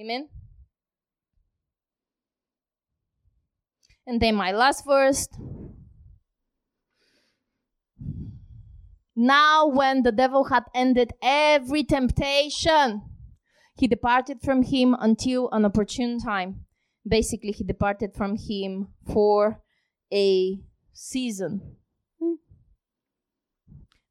[0.00, 0.30] Amen.
[4.06, 5.28] And then my last verse.
[9.14, 13.02] Now, when the devil had ended every temptation,
[13.74, 16.64] he departed from him until an opportune time.
[17.06, 19.60] Basically, he departed from him for
[20.10, 20.60] a
[20.94, 21.76] season.
[22.18, 22.34] Hmm.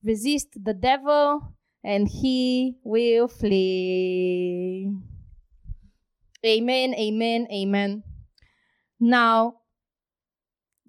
[0.04, 4.94] Resist the devil, and he will flee.
[6.46, 8.04] Amen, amen, amen.
[9.00, 9.56] Now,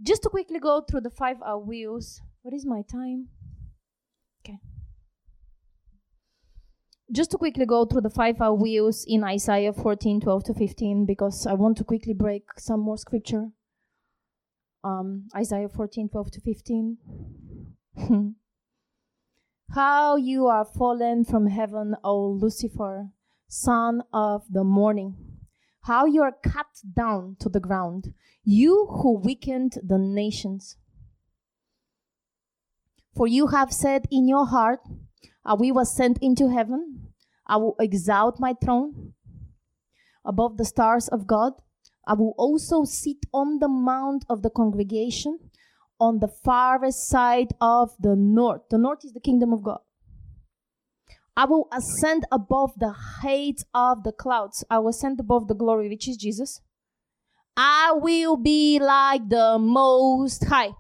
[0.03, 2.21] just to quickly go through the five I wills.
[2.43, 3.29] What is my time?
[4.45, 4.59] Okay.
[7.13, 11.05] Just to quickly go through the five I wills in Isaiah 14, 12 to 15,
[11.05, 13.49] because I want to quickly break some more scripture.
[14.85, 16.97] Um, Isaiah 14, 12 to 15.
[19.75, 23.11] How you are fallen from heaven, O Lucifer,
[23.49, 25.30] son of the morning
[25.83, 28.15] how you are cut down to the ground,
[28.45, 30.77] you who weakened the nations.
[33.17, 34.81] For you have said in your heart,
[35.45, 37.13] I will ascend into heaven,
[37.47, 39.15] I will exalt my throne
[40.25, 41.55] above the stars of God.
[42.07, 45.39] I will also sit on the mount of the congregation
[46.01, 48.63] on the farthest side of the north.
[48.71, 49.81] The north is the kingdom of God.
[51.37, 54.65] I will ascend above the height of the clouds.
[54.71, 56.61] I will ascend above the glory, which is Jesus.
[57.57, 60.73] I will be like the Most High.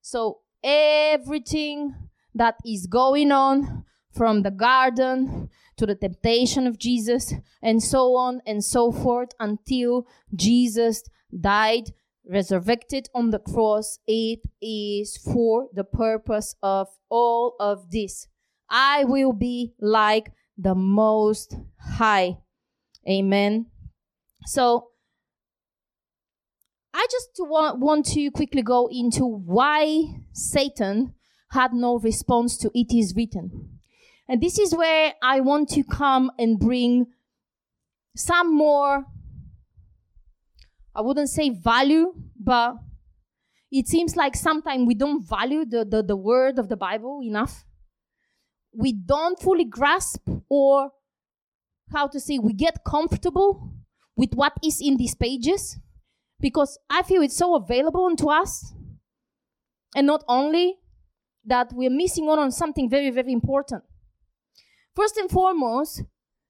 [0.00, 1.94] So everything
[2.34, 8.40] that is going on from the garden to the temptation of Jesus and so on
[8.46, 11.02] and so forth until Jesus
[11.38, 11.92] died,
[12.28, 18.26] resurrected on the cross, it is for the purpose of all of this.
[18.70, 22.38] I will be like the Most High.
[23.08, 23.66] Amen.
[24.44, 24.88] So,
[26.92, 30.02] I just want, want to quickly go into why
[30.32, 31.14] Satan
[31.52, 33.78] had no response to it is written.
[34.28, 37.06] And this is where I want to come and bring
[38.16, 39.04] some more,
[40.94, 42.74] I wouldn't say value, but
[43.70, 47.64] it seems like sometimes we don't value the, the, the word of the Bible enough
[48.78, 50.92] we don't fully grasp or
[51.92, 53.72] how to say we get comfortable
[54.16, 55.78] with what is in these pages
[56.38, 58.72] because I feel it's so available to us.
[59.96, 60.76] And not only
[61.44, 63.82] that, we're missing out on something very, very important.
[64.94, 66.02] First and foremost,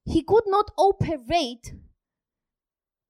[0.05, 1.73] he could not operate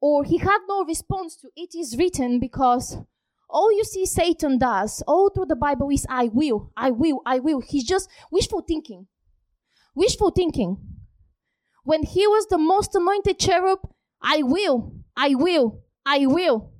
[0.00, 2.98] or he had no response to it is written because
[3.50, 7.38] all you see Satan does all through the Bible is I will, I will, I
[7.38, 7.60] will.
[7.60, 9.06] He's just wishful thinking.
[9.94, 10.76] Wishful thinking.
[11.84, 13.78] When he was the most anointed cherub,
[14.22, 16.72] I will, I will, I will.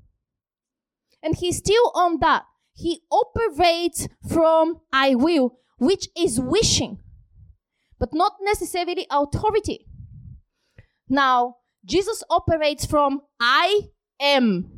[1.22, 2.44] And he's still on that.
[2.74, 6.98] He operates from I will, which is wishing,
[7.98, 9.86] but not necessarily authority.
[11.08, 13.88] Now, Jesus operates from I
[14.20, 14.77] am.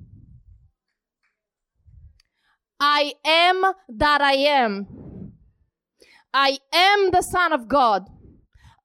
[2.80, 5.32] I am that I am.
[6.32, 8.08] I am the Son of God.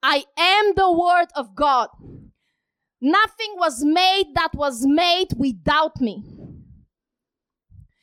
[0.03, 1.87] I am the Word of God.
[3.01, 6.23] Nothing was made that was made without me.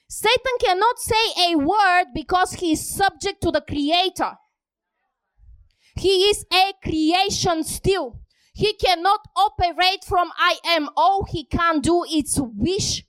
[0.09, 4.33] Satan cannot say a word because he is subject to the Creator.
[5.97, 8.21] He is a creation still.
[8.55, 10.91] He cannot operate from I am.
[10.97, 13.05] All he can do is wish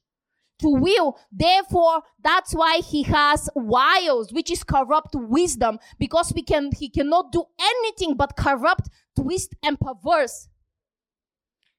[0.64, 1.18] to will.
[1.32, 7.32] Therefore, that's why he has wiles, which is corrupt wisdom, because we can, he cannot
[7.32, 10.48] do anything but corrupt, twist, and perverse.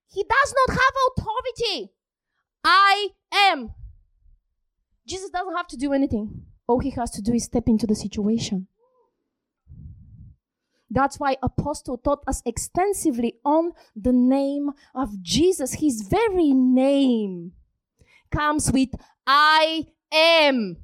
[0.07, 1.93] He does not have authority.
[2.63, 3.73] I am.
[5.07, 6.43] Jesus doesn't have to do anything.
[6.69, 8.69] All he has to do is step into the situation.
[10.91, 17.53] That's why Apostle taught us extensively on the name of Jesus, his very name
[18.35, 18.91] comes with
[19.27, 20.77] I am.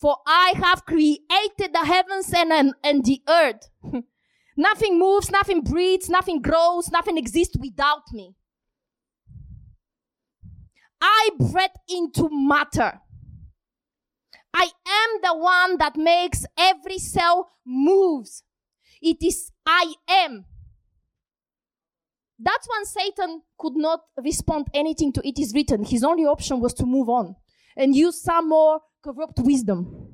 [0.00, 3.68] For I have created the heavens and, and, and the earth.
[4.56, 8.34] nothing moves, nothing breathes, nothing grows, nothing exists without me.
[11.02, 13.00] I breathe into matter.
[14.52, 18.42] I am the one that makes every cell moves.
[19.00, 20.46] It is I am.
[22.42, 25.84] That's when Satan could not respond anything to it is written.
[25.84, 27.36] His only option was to move on
[27.76, 30.08] and use some more corrupt wisdom.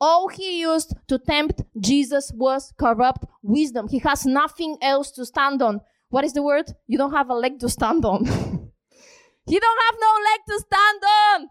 [0.00, 3.86] All he used to tempt Jesus was corrupt wisdom.
[3.88, 5.80] He has nothing else to stand on.
[6.08, 6.72] What is the word?
[6.88, 8.24] You don't have a leg to stand on.
[9.46, 11.48] you don't have no leg to stand on.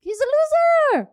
[0.00, 1.08] He's a loser.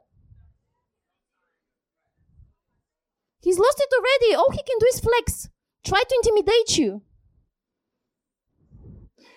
[3.41, 4.35] He's lost it already.
[4.35, 5.49] All he can do is flex,
[5.85, 7.01] try to intimidate you.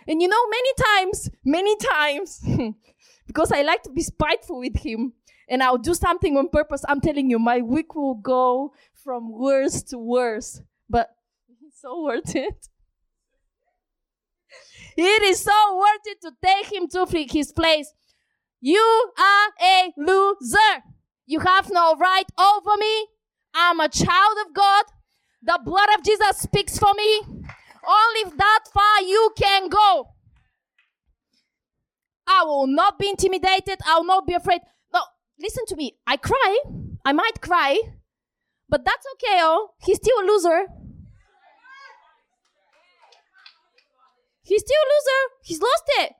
[0.07, 2.45] And you know, many times, many times,
[3.27, 5.13] because I like to be spiteful with him
[5.49, 9.83] and I'll do something on purpose, I'm telling you, my week will go from worse
[9.85, 10.61] to worse.
[10.89, 11.11] But
[11.65, 12.69] it's so worth it.
[14.97, 17.93] It is so worth it to take him to his place.
[18.61, 20.83] You are a loser.
[21.27, 23.07] You have no right over me.
[23.55, 24.85] I'm a child of God.
[25.43, 27.23] The blood of Jesus speaks for me.
[27.87, 30.09] Only that far you can go.
[32.27, 33.81] I will not be intimidated.
[33.87, 34.61] I will not be afraid.
[34.93, 35.01] No,
[35.41, 35.99] listen to me.
[36.07, 36.59] I cry.
[37.05, 37.81] I might cry,
[38.69, 39.41] but that's okay.
[39.41, 40.67] Oh, he's still a loser.
[44.43, 45.23] He's still a loser.
[45.43, 46.13] He's lost it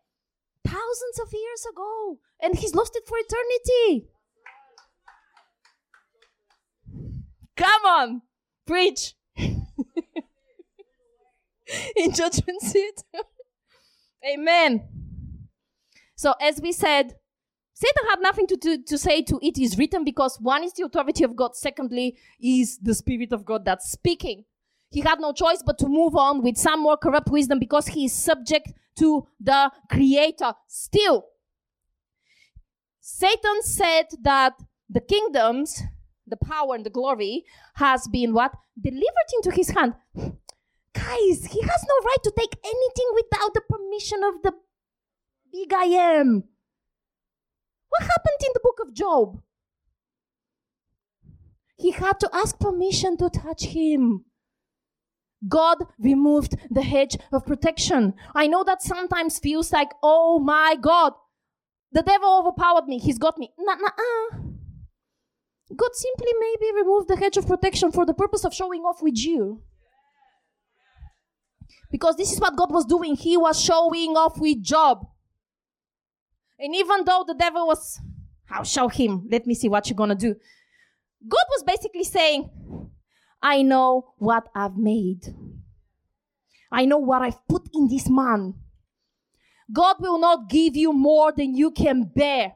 [0.65, 4.09] thousands of years ago, and he's lost it for eternity.
[7.57, 8.23] Come on,
[8.67, 9.15] preach.
[11.97, 13.05] In judgment seat.
[14.31, 14.89] Amen.
[16.17, 17.17] So, as we said,
[17.75, 20.85] Satan had nothing to, to, to say to it is written because one is the
[20.85, 24.45] authority of God, secondly, is the Spirit of God that's speaking.
[24.91, 28.05] He had no choice but to move on with some more corrupt wisdom because he
[28.05, 31.25] is subject to the Creator still.
[33.01, 34.53] Satan said that
[34.89, 35.83] the kingdoms
[36.33, 38.53] the power and the glory has been what?
[38.81, 39.95] Delivered into his hand.
[40.95, 44.53] Guys, he has no right to take anything without the permission of the
[45.53, 46.45] big I am.
[47.89, 49.43] What happened in the book of Job?
[51.77, 54.25] He had to ask permission to touch him.
[55.49, 58.15] God removed the hedge of protection.
[58.35, 61.15] I know that sometimes feels like, oh my God,
[61.91, 62.99] the devil overpowered me.
[62.99, 63.51] He's got me.
[63.59, 64.39] Nah, nah, uh.
[65.75, 69.17] God simply maybe removed the hedge of protection for the purpose of showing off with
[69.17, 69.63] you.
[71.91, 73.17] Because this is what God was doing.
[73.17, 75.07] He was showing off with Job.
[76.59, 78.01] And even though the devil was,
[78.51, 79.27] I'll show him.
[79.31, 80.35] Let me see what you're to do.
[81.27, 82.51] God was basically saying,
[83.43, 85.35] I know what I've made.
[86.71, 88.55] I know what I've put in this man.
[89.73, 92.55] God will not give you more than you can bear.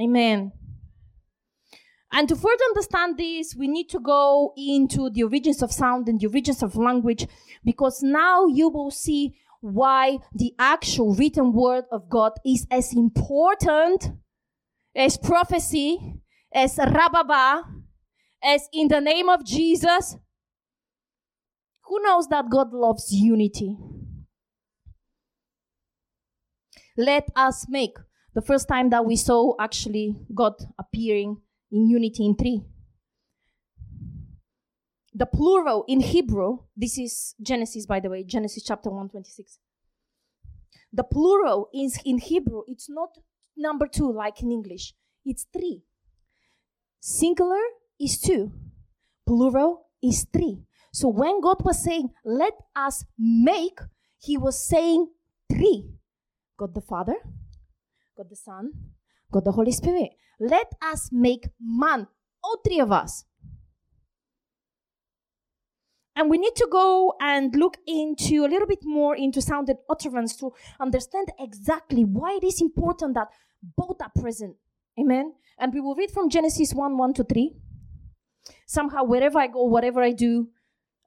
[0.00, 0.52] Amen.
[2.10, 6.18] And to further understand this, we need to go into the origins of sound and
[6.18, 7.26] the origins of language
[7.64, 14.10] because now you will see why the actual written word of God is as important
[14.94, 16.14] as prophecy,
[16.52, 17.62] as rababa,
[18.42, 20.16] as in the name of Jesus.
[21.82, 23.76] Who knows that God loves unity?
[26.96, 27.96] Let us make
[28.38, 31.38] the first time that we saw actually God appearing
[31.72, 32.62] in unity in three.
[35.12, 39.58] The plural in Hebrew, this is Genesis, by the way, Genesis chapter 126.
[40.92, 43.10] The plural is in Hebrew, it's not
[43.56, 45.82] number two like in English, it's three.
[47.00, 47.64] Singular
[47.98, 48.52] is two,
[49.26, 50.62] plural is three.
[50.92, 53.80] So when God was saying, let us make,
[54.20, 55.08] he was saying
[55.50, 55.90] three
[56.56, 57.16] God the Father,
[58.18, 58.72] God the Son,
[59.30, 60.10] God the Holy Spirit.
[60.40, 62.08] Let us make man,
[62.42, 63.24] all three of us.
[66.16, 69.78] And we need to go and look into a little bit more into sound and
[69.88, 73.28] utterance to understand exactly why it is important that
[73.76, 74.56] both are present.
[74.98, 75.34] Amen.
[75.56, 77.54] And we will read from Genesis 1 1 to 3.
[78.66, 80.48] Somehow, wherever I go, whatever I do,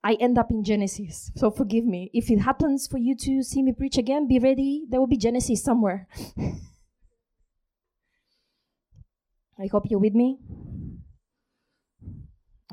[0.02, 1.30] I end up in Genesis.
[1.36, 2.10] So forgive me.
[2.14, 4.86] If it happens for you to see me preach again, be ready.
[4.90, 6.08] There will be Genesis somewhere.
[9.62, 10.40] I hope you're with me.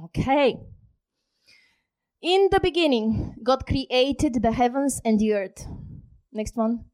[0.05, 0.57] Okay.
[2.23, 5.67] In the beginning, God created the heavens and the earth.
[6.33, 6.87] Next one.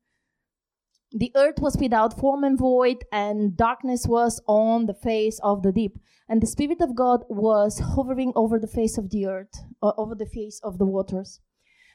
[1.13, 5.71] The earth was without form and void, and darkness was on the face of the
[5.71, 5.97] deep.
[6.29, 10.17] And the Spirit of God was hovering over the face of the earth, or over
[10.17, 11.41] the face of the waters.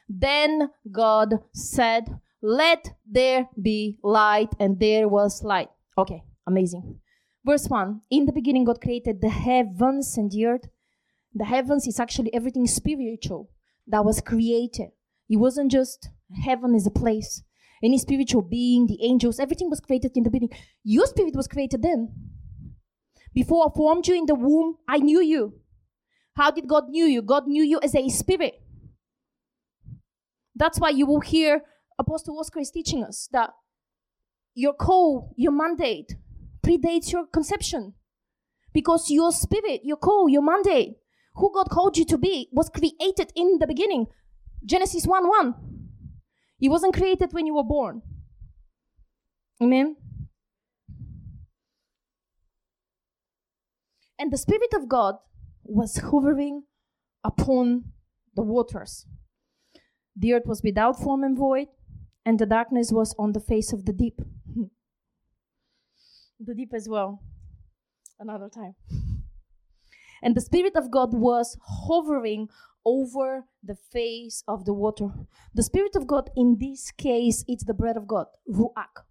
[0.08, 5.68] Then God said, Let there be light, and there was light.
[5.98, 7.00] Okay, amazing.
[7.44, 10.68] Verse 1 In the beginning, God created the heavens and the earth.
[11.34, 13.50] The heavens is actually everything spiritual
[13.86, 14.90] that was created.
[15.28, 16.08] It wasn't just
[16.44, 17.42] heaven is a place
[17.82, 20.56] any spiritual being, the angels, everything was created in the beginning.
[20.84, 22.12] Your spirit was created then.
[23.32, 25.54] Before I formed you in the womb, I knew you.
[26.36, 27.22] How did God knew you?
[27.22, 28.60] God knew you as a spirit.
[30.54, 31.62] That's why you will hear
[31.98, 33.50] Apostle Oscar is teaching us that
[34.54, 36.16] your call, your mandate,
[36.64, 37.94] predates your conception.
[38.72, 40.96] Because your spirit, your call, your mandate,
[41.34, 44.06] who God called you to be, was created in the beginning.
[44.64, 45.54] Genesis 1 1.
[46.60, 48.02] It wasn't created when you were born.
[49.62, 49.96] Amen.
[54.18, 55.16] And the Spirit of God
[55.64, 56.64] was hovering
[57.24, 57.84] upon
[58.36, 59.06] the waters.
[60.14, 61.68] The earth was without form and void,
[62.26, 64.20] and the darkness was on the face of the deep.
[66.40, 67.22] the deep as well.
[68.18, 68.74] Another time.
[70.22, 72.48] And the Spirit of God was hovering
[72.84, 75.08] over the face of the water.
[75.54, 79.04] The Spirit of God, in this case, it's the bread of God, ruach.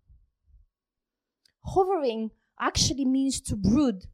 [1.65, 4.05] Hovering actually means to brood,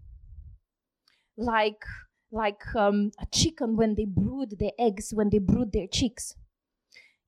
[1.38, 1.84] like
[2.32, 6.36] like um, a chicken when they brood their eggs, when they brood their chicks.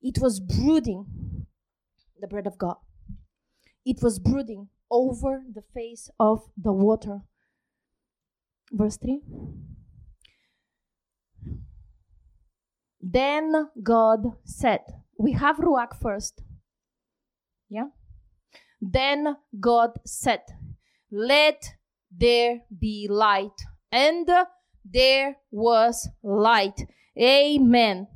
[0.02, 1.46] It was brooding
[2.20, 2.76] the bread of God.
[3.86, 7.20] It was brooding over the face of the water.
[8.72, 9.20] Verse 3.
[13.00, 14.80] Then God said,
[15.18, 16.42] We have Ruach first.
[17.68, 17.88] Yeah?
[18.80, 20.42] Then God said,
[21.10, 21.74] Let
[22.10, 23.58] there be light.
[23.90, 24.28] And
[24.84, 26.86] there was light.
[27.18, 28.06] Amen.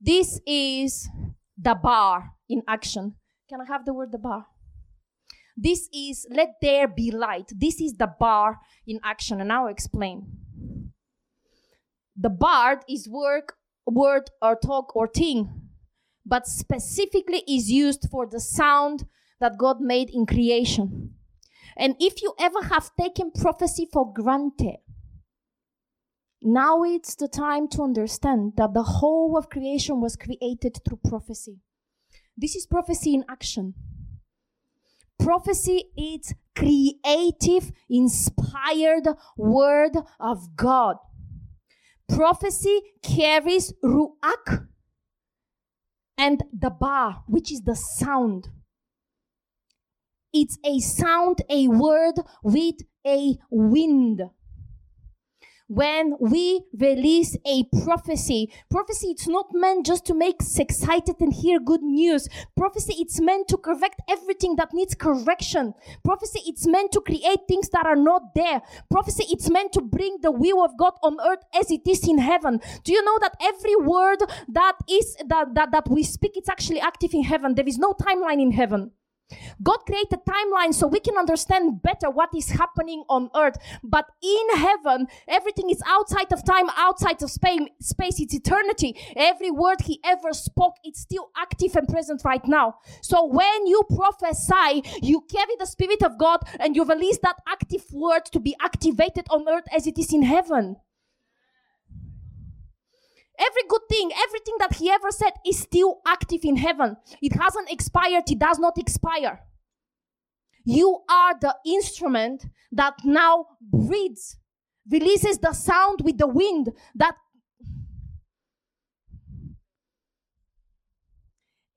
[0.00, 1.08] This is
[1.60, 3.14] dabar in action.
[3.48, 4.46] Can I have the word dabar?
[5.56, 7.50] This is let there be light.
[7.56, 10.26] This is dabar in action, and I'll explain.
[12.20, 13.54] Dabar is work,
[13.86, 15.62] word or talk or thing,
[16.24, 19.06] but specifically is used for the sound
[19.40, 21.14] that God made in creation.
[21.76, 24.78] And if you ever have taken prophecy for granted,
[26.42, 31.60] now it's the time to understand that the whole of creation was created through prophecy.
[32.36, 33.74] This is prophecy in action.
[35.18, 40.96] Prophecy is creative, inspired word of God.
[42.08, 44.66] Prophecy carries ruach
[46.16, 48.48] and the ba, which is the sound.
[50.32, 54.22] It's a sound, a word with a wind
[55.68, 58.52] when we release a prophecy.
[58.70, 62.28] Prophecy, it's not meant just to make us excited and hear good news.
[62.56, 65.74] Prophecy, it's meant to correct everything that needs correction.
[66.04, 68.62] Prophecy, it's meant to create things that are not there.
[68.90, 72.18] Prophecy, it's meant to bring the will of God on earth as it is in
[72.18, 72.60] heaven.
[72.84, 76.80] Do you know that every word that is that that, that we speak, it's actually
[76.80, 77.54] active in heaven.
[77.54, 78.92] There is no timeline in heaven.
[79.62, 83.56] God created timeline so we can understand better what is happening on earth.
[83.82, 88.20] But in heaven, everything is outside of time, outside of space, space.
[88.20, 88.96] It's eternity.
[89.16, 92.74] Every word he ever spoke, it's still active and present right now.
[93.02, 97.84] So when you prophesy, you carry the Spirit of God and you release that active
[97.92, 100.76] word to be activated on earth as it is in heaven.
[103.38, 106.96] Every good thing, everything that he ever said is still active in heaven.
[107.20, 109.40] It hasn't expired, it does not expire.
[110.64, 114.36] You are the instrument that now breathes,
[114.90, 117.14] releases the sound with the wind that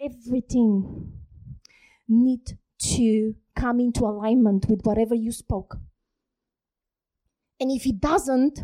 [0.01, 1.11] everything
[2.07, 5.77] need to come into alignment with whatever you spoke.
[7.59, 8.63] And if it doesn't,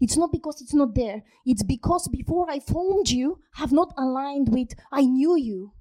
[0.00, 1.22] it's not because it's not there.
[1.44, 5.72] It's because before I formed you, have not aligned with I knew you.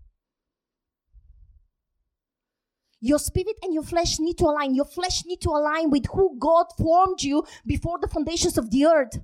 [3.00, 4.74] Your spirit and your flesh need to align.
[4.74, 8.88] Your flesh need to align with who God formed you before the foundations of the
[8.88, 9.20] earth.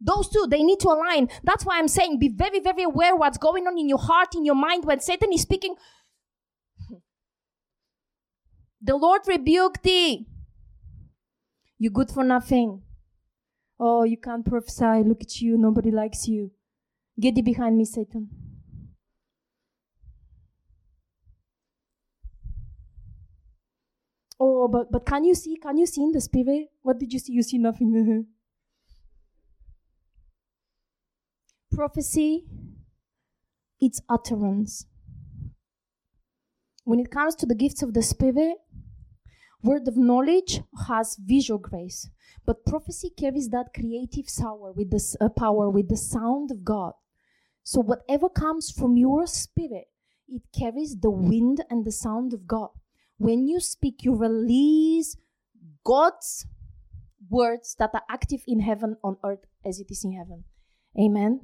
[0.00, 1.28] Those two, they need to align.
[1.44, 4.44] That's why I'm saying be very, very aware what's going on in your heart, in
[4.44, 5.76] your mind when Satan is speaking.
[8.80, 10.26] The Lord rebuke thee.
[11.78, 12.82] You good for nothing.
[13.84, 15.02] Oh, you can't prophesy.
[15.04, 15.58] Look at you.
[15.58, 16.52] Nobody likes you.
[17.18, 18.28] Get thee behind me, Satan.
[24.38, 25.56] Oh, but, but can you see?
[25.56, 26.68] Can you see in the spirit?
[26.82, 27.32] What did you see?
[27.32, 28.26] You see nothing.
[31.72, 32.44] Prophecy,
[33.80, 34.86] it's utterance.
[36.84, 38.58] When it comes to the gifts of the spirit,
[39.62, 42.08] word of knowledge has visual grace,
[42.44, 46.92] but prophecy carries that creative power with the uh, power with the sound of God.
[47.62, 49.86] So whatever comes from your spirit,
[50.28, 52.70] it carries the wind and the sound of God.
[53.18, 55.16] When you speak, you release
[55.84, 56.46] God's
[57.30, 60.44] words that are active in heaven on earth as it is in heaven.
[60.98, 61.40] Amen.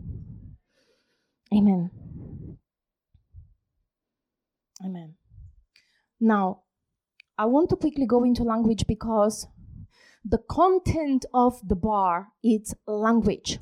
[1.54, 1.90] Amen.
[4.84, 5.14] Amen.
[6.20, 6.62] Now,
[7.38, 9.46] I want to quickly go into language because
[10.24, 13.60] the content of dabar is language.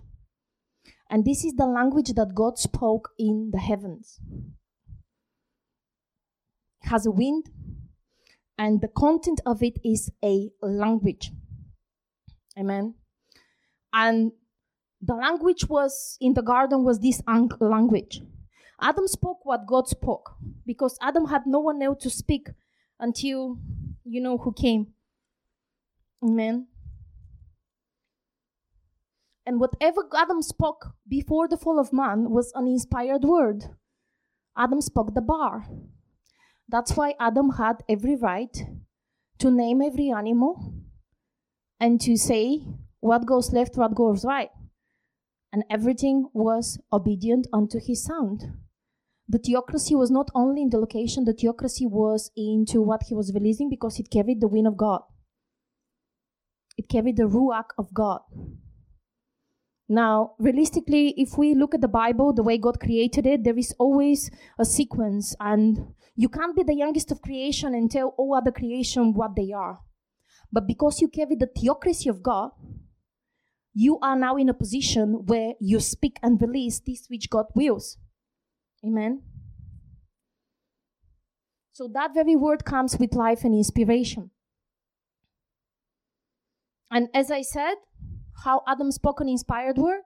[1.11, 4.19] And this is the language that God spoke in the heavens.
[6.83, 7.51] It has a wind,
[8.59, 11.31] and the content of it is a language.
[12.59, 12.95] Amen.
[13.93, 14.33] And
[15.03, 17.23] the language was in the garden was this
[17.61, 18.23] language.
[18.81, 22.49] Adam spoke what God spoke because Adam had no one else to speak
[22.99, 23.59] until
[24.05, 24.89] you know who came.
[26.23, 26.69] Amen.
[29.45, 33.67] And whatever Adam spoke before the fall of man was an inspired word.
[34.57, 35.67] Adam spoke dabar.
[36.69, 38.57] That's why Adam had every right
[39.39, 40.75] to name every animal
[41.79, 42.63] and to say
[43.01, 44.51] what goes left, what goes right.
[45.53, 48.53] And everything was obedient unto his sound.
[49.29, 53.33] The theocracy was not only in the location, the theocracy was into what he was
[53.35, 55.03] releasing because it carried the wind of God.
[56.77, 58.21] It carried the ruach of God.
[59.89, 63.75] Now, realistically, if we look at the Bible, the way God created it, there is
[63.79, 68.51] always a sequence, and you can't be the youngest of creation and tell all other
[68.51, 69.79] creation what they are.
[70.53, 72.51] But because you carry the theocracy of God,
[73.75, 77.97] you are now in a position where you speak and release this which God wills.
[78.87, 79.23] Amen.
[81.73, 84.31] So that very word comes with life and inspiration.
[86.91, 87.75] And as I said,
[88.45, 90.03] how Adam spoke an inspired word.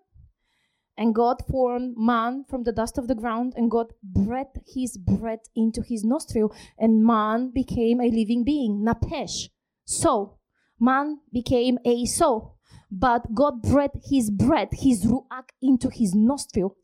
[0.96, 5.46] And God formed man from the dust of the ground, and God breathed his breath
[5.56, 9.48] into his nostril, and man became a living being, nephesh.
[9.86, 10.38] So,
[10.78, 12.56] man became a soul.
[12.90, 16.76] But God breathed his breath, his ruach, into his nostril.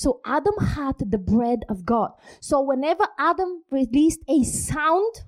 [0.00, 2.12] So Adam had the bread of God.
[2.40, 5.24] So whenever Adam released a sound,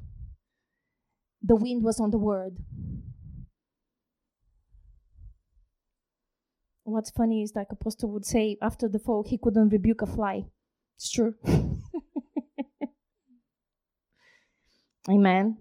[1.43, 2.57] the wind was on the word.
[6.85, 10.45] what's funny is like apostle would say after the fall he couldn't rebuke a fly
[10.97, 11.35] it's true
[15.09, 15.57] amen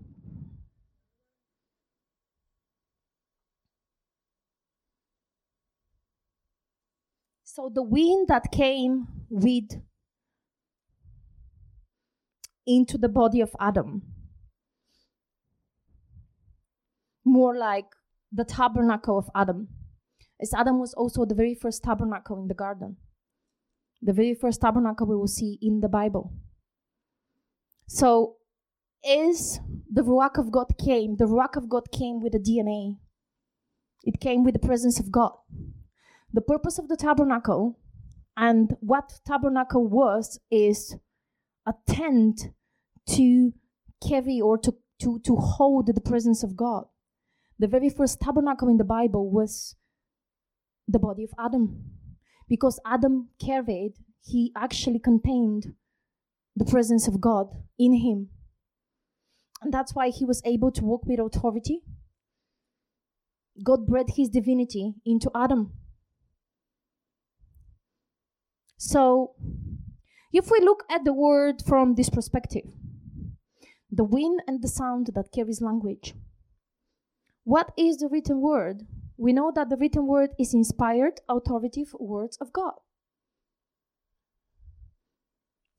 [7.53, 9.69] so the wind that came with
[12.65, 14.01] into the body of adam
[17.25, 17.85] more like
[18.31, 19.67] the tabernacle of adam
[20.41, 22.97] as Adam was also the very first tabernacle in the garden.
[24.01, 26.33] The very first tabernacle we will see in the Bible.
[27.87, 28.37] So,
[29.07, 29.59] as
[29.91, 32.97] the Ruach of God came, the Ruach of God came with the DNA.
[34.03, 35.33] It came with the presence of God.
[36.33, 37.77] The purpose of the tabernacle
[38.37, 40.95] and what tabernacle was is
[41.67, 42.49] a tent
[43.09, 43.53] to
[44.07, 46.85] carry or to, to, to hold the presence of God.
[47.59, 49.75] The very first tabernacle in the Bible was
[50.87, 51.83] the body of Adam.
[52.47, 55.73] Because Adam carried, he actually contained
[56.55, 58.29] the presence of God in him.
[59.61, 61.81] And that's why he was able to walk with authority.
[63.63, 65.73] God breathed his divinity into Adam.
[68.83, 69.35] So,
[70.33, 72.65] if we look at the word from this perspective,
[73.91, 76.15] the wind and the sound that carries language,
[77.43, 78.87] what is the written word?
[79.21, 82.73] we know that the written word is inspired, authoritative words of God.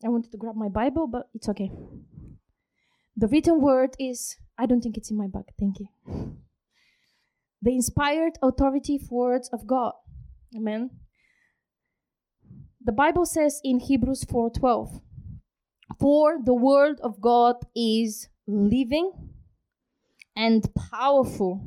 [0.05, 1.73] I wanted to grab my Bible, but it's okay.
[3.17, 5.89] The written word is, I don't think it's in my bag, thank you.
[7.63, 9.95] The inspired, authoritative words of God.
[10.57, 10.91] Amen.
[12.85, 15.01] The Bible says in Hebrews 4:12,
[16.01, 19.13] "For the word of God is living
[20.35, 21.65] and powerful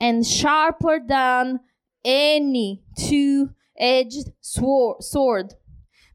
[0.00, 1.60] and sharper than
[2.04, 5.54] any two edged sword,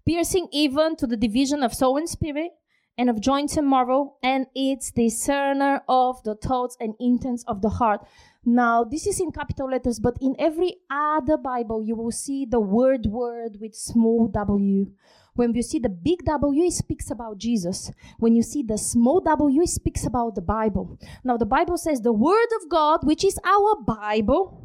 [0.08, 2.52] piercing even to the division of soul and spirit,
[2.98, 7.70] and of joints and marrow, and it's discerner of the thoughts and intents of the
[7.70, 8.08] heart.
[8.46, 12.60] Now, this is in capital letters, but in every other Bible, you will see the
[12.60, 14.92] word word with small w.
[15.36, 17.92] When you see the big W, it speaks about Jesus.
[18.20, 21.00] When you see the small w, it speaks about the Bible.
[21.24, 24.64] Now, the Bible says the Word of God, which is our Bible,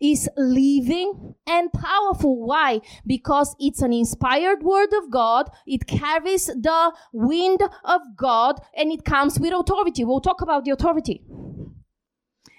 [0.00, 2.46] is living and powerful.
[2.46, 2.80] Why?
[3.06, 5.50] Because it's an inspired word of God.
[5.66, 10.04] It carries the wind of God and it comes with authority.
[10.04, 11.22] We'll talk about the authority.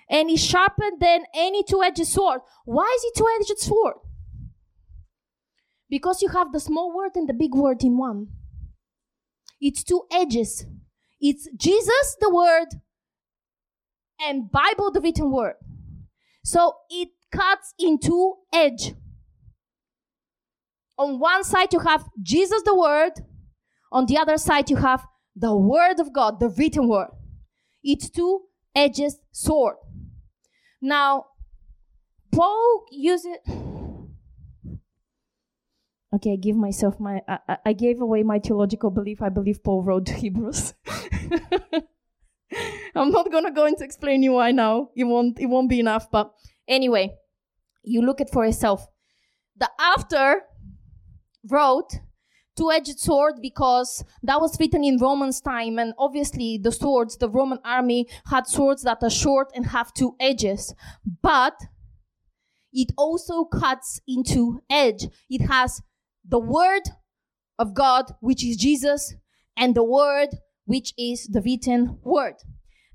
[0.10, 2.42] And it's sharper than any two-edged sword.
[2.66, 3.96] Why is it two-edged sword?
[5.90, 8.28] Because you have the small word and the big word in one.
[9.62, 10.66] It's two edges.
[11.20, 12.68] It's Jesus, the word,
[14.20, 15.56] and Bible, the written word.
[16.44, 18.94] So it cuts into edge.
[20.98, 23.14] On one side, you have Jesus the Word.
[23.92, 27.08] On the other side, you have the Word of God, the written Word.
[27.84, 28.42] It's two
[28.76, 29.76] edges sword.
[30.82, 31.26] Now,
[32.32, 33.38] Paul uses.
[36.16, 37.22] Okay, I give myself my.
[37.28, 39.22] I, I gave away my theological belief.
[39.22, 40.74] I believe Paul wrote Hebrews.
[42.96, 44.90] I'm not gonna go into explaining why now.
[44.96, 45.40] It won't.
[45.40, 46.10] It won't be enough.
[46.10, 46.32] But
[46.68, 47.16] anyway,
[47.84, 48.88] you look at for yourself.
[49.56, 50.44] The after
[51.48, 52.00] wrote
[52.60, 57.60] two-edged sword because that was written in Romans time and obviously the swords, the Roman
[57.64, 60.74] army had swords that are short and have two edges.
[61.22, 61.56] But
[62.74, 65.08] it also cuts into edge.
[65.30, 65.82] It has
[66.28, 66.84] the word
[67.58, 69.16] of God, which is Jesus,
[69.58, 70.30] and the word,
[70.66, 72.36] which is the written word.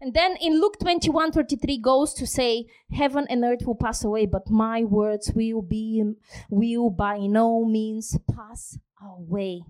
[0.00, 4.26] And then in Luke 21 33 goes to say, Heaven and earth will pass away,
[4.26, 6.02] but my words will be
[6.50, 9.62] will by no means pass away.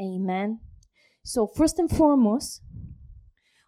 [0.00, 0.60] Amen.
[1.24, 2.62] So first and foremost,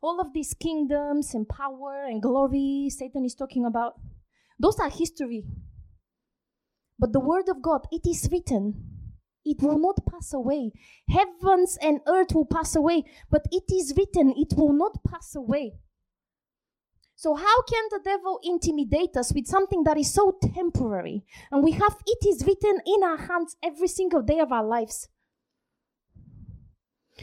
[0.03, 3.95] all of these kingdoms and power and glory Satan is talking about,
[4.59, 5.45] those are history.
[6.99, 8.95] But the word of God, it is written
[9.45, 10.73] it will not pass away.
[11.09, 15.75] Heavens and earth will pass away, but it is written, it will not pass away.
[17.17, 21.25] So, how can the devil intimidate us with something that is so temporary?
[21.51, 25.09] And we have it is written in our hands every single day of our lives.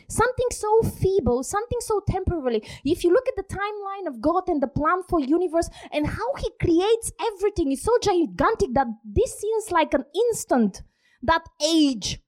[0.07, 2.61] Something so feeble, something so temporary.
[2.85, 6.35] If you look at the timeline of God and the plan for universe and how
[6.35, 10.81] He creates everything is so gigantic that this seems like an instant
[11.23, 12.19] that age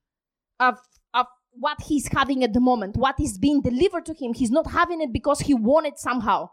[0.60, 0.78] of
[1.14, 4.34] of what he's having at the moment, what is being delivered to him.
[4.34, 6.50] He's not having it because he wanted somehow.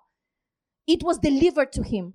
[0.88, 2.14] It was delivered to him.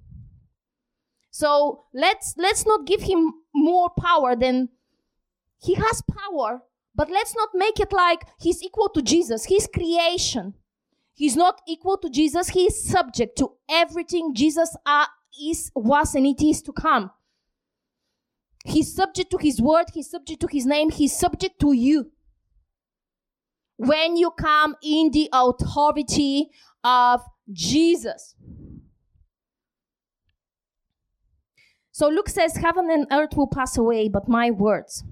[1.30, 4.70] So let's let's not give him more power than
[5.58, 6.62] he has power,
[6.94, 9.44] but let's not make it like he's equal to Jesus.
[9.44, 10.54] He's creation.
[11.14, 12.50] He's not equal to Jesus.
[12.50, 15.06] He is subject to everything Jesus uh,
[15.42, 17.10] is, was, and it is to come.
[18.64, 22.10] He's subject to his word, he's subject to his name, he's subject to you.
[23.76, 26.50] When you come in the authority
[26.82, 28.34] of Jesus.
[31.96, 35.02] So Luke says, Heaven and earth will pass away, but my words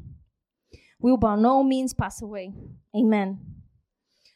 [1.01, 2.53] will by no means pass away.
[2.95, 3.39] Amen.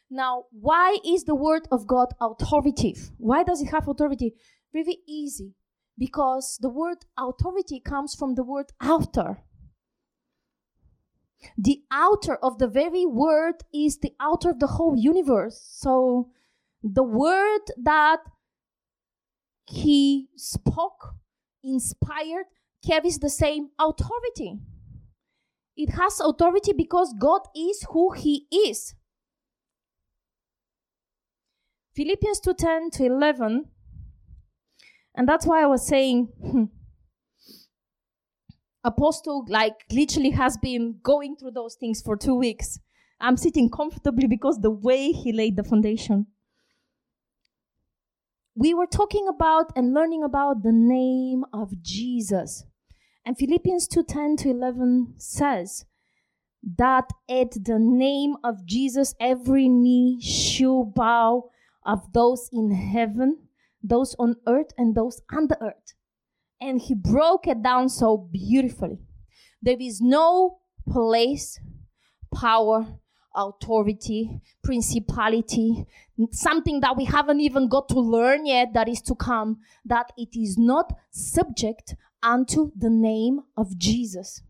[0.09, 3.11] Now, why is the word of God authoritative?
[3.19, 4.33] Why does it have authority?
[4.73, 5.53] Very easy
[5.95, 9.43] because the word authority comes from the word author.
[11.55, 15.69] The author of the very word is the author of the whole universe.
[15.71, 16.31] So
[16.81, 18.21] the word that
[19.65, 21.13] he spoke,
[21.63, 22.45] inspired,
[22.85, 24.59] carries the same authority.
[25.75, 28.95] It has authority because God is who he is.
[31.95, 33.71] Philippians 2:10 to 11
[35.15, 36.65] and that's why I was saying, hmm,
[38.83, 42.79] Apostle, like, literally has been going through those things for two weeks.
[43.19, 46.27] I'm sitting comfortably because the way he laid the foundation.
[48.59, 52.65] We were talking about and learning about the name of Jesus.
[53.25, 55.85] And Philippians 2:10 to 11 says
[56.75, 61.51] that at the name of Jesus every knee shall bow
[61.85, 63.47] of those in heaven
[63.81, 65.93] those on earth and those under earth.
[66.59, 68.99] And he broke it down so beautifully.
[69.61, 71.61] There is no place,
[72.33, 72.99] power,
[73.39, 75.85] authority, principality,
[76.31, 80.37] something that we haven't even got to learn yet that is to come, that it
[80.37, 84.41] is not subject unto the name of Jesus.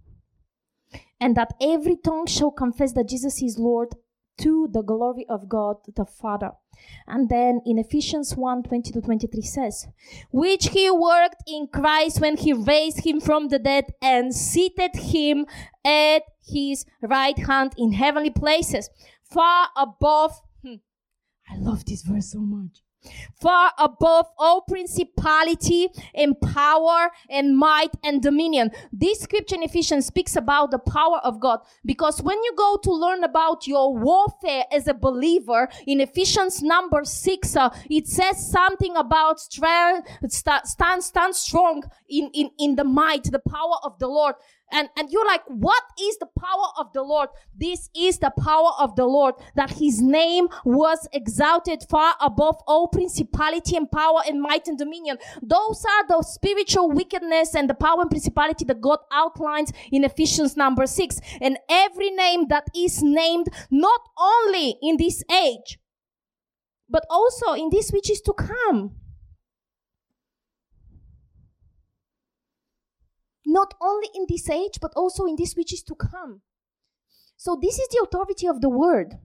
[1.22, 3.90] And that every tongue shall confess that Jesus is Lord
[4.40, 6.52] to the glory of God the Father.
[7.08, 9.88] And then in Ephesians 1 20 to 23 says,
[10.32, 15.46] Which he worked in Christ when he raised him from the dead and seated him
[15.86, 18.90] at his right hand in heavenly places,
[19.24, 20.42] far above.
[20.64, 20.76] Hmm,
[21.50, 22.82] I love this verse so much
[23.42, 28.72] far above all principality and power and might and dominion.
[28.92, 32.92] This scripture in Ephesians speaks about the power of God because when you go to
[32.92, 38.96] learn about your warfare as a believer in Ephesians number six, uh, it says something
[38.98, 44.36] about strength, stand, stand strong in, in, in the might, the power of the Lord.
[44.72, 47.30] And, and you're like, what is the power of the Lord?
[47.56, 52.88] This is the power of the Lord, that his name was exalted far above all
[52.88, 55.18] principality and power and might and dominion.
[55.42, 60.56] Those are the spiritual wickedness and the power and principality that God outlines in Ephesians
[60.56, 61.20] number six.
[61.42, 65.80] And every name that is named not only in this age,
[66.90, 68.99] but also in this which is to come.
[73.50, 76.42] Not only in this age, but also in this which is to come.
[77.36, 79.16] So, this is the authority of the word.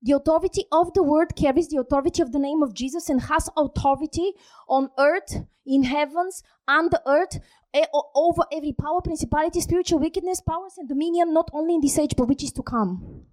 [0.00, 3.50] The authority of the word carries the authority of the name of Jesus and has
[3.56, 4.32] authority
[4.68, 7.40] on earth, in heavens, and the earth,
[7.74, 12.14] eh, over every power, principality, spiritual wickedness, powers, and dominion, not only in this age,
[12.16, 13.26] but which is to come.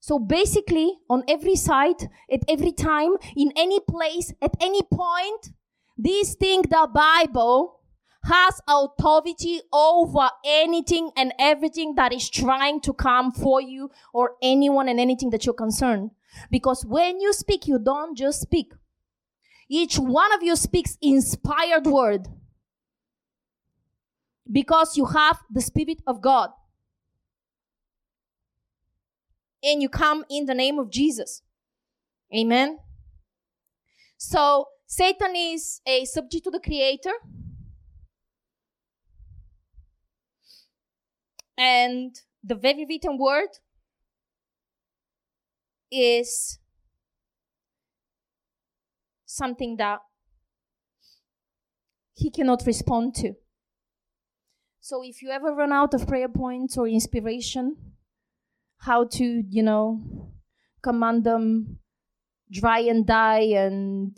[0.00, 5.50] So basically, on every side, at every time, in any place, at any point,
[5.98, 7.80] this thing, the Bible,
[8.22, 14.88] has authority over anything and everything that is trying to come for you or anyone
[14.88, 16.10] and anything that you're concerned.
[16.50, 18.72] Because when you speak, you don't just speak.
[19.68, 22.28] Each one of you speaks inspired word.
[24.50, 26.50] Because you have the Spirit of God.
[29.62, 31.42] And you come in the name of Jesus.
[32.34, 32.78] Amen.
[34.16, 37.12] So Satan is a subject to the creator.
[41.58, 43.50] And the very written word
[45.90, 46.58] is
[49.26, 49.98] something that
[52.14, 53.34] he cannot respond to.
[54.80, 57.76] So if you ever run out of prayer points or inspiration,
[58.78, 60.32] how to, you know,
[60.82, 61.80] command them
[62.50, 64.16] dry and die and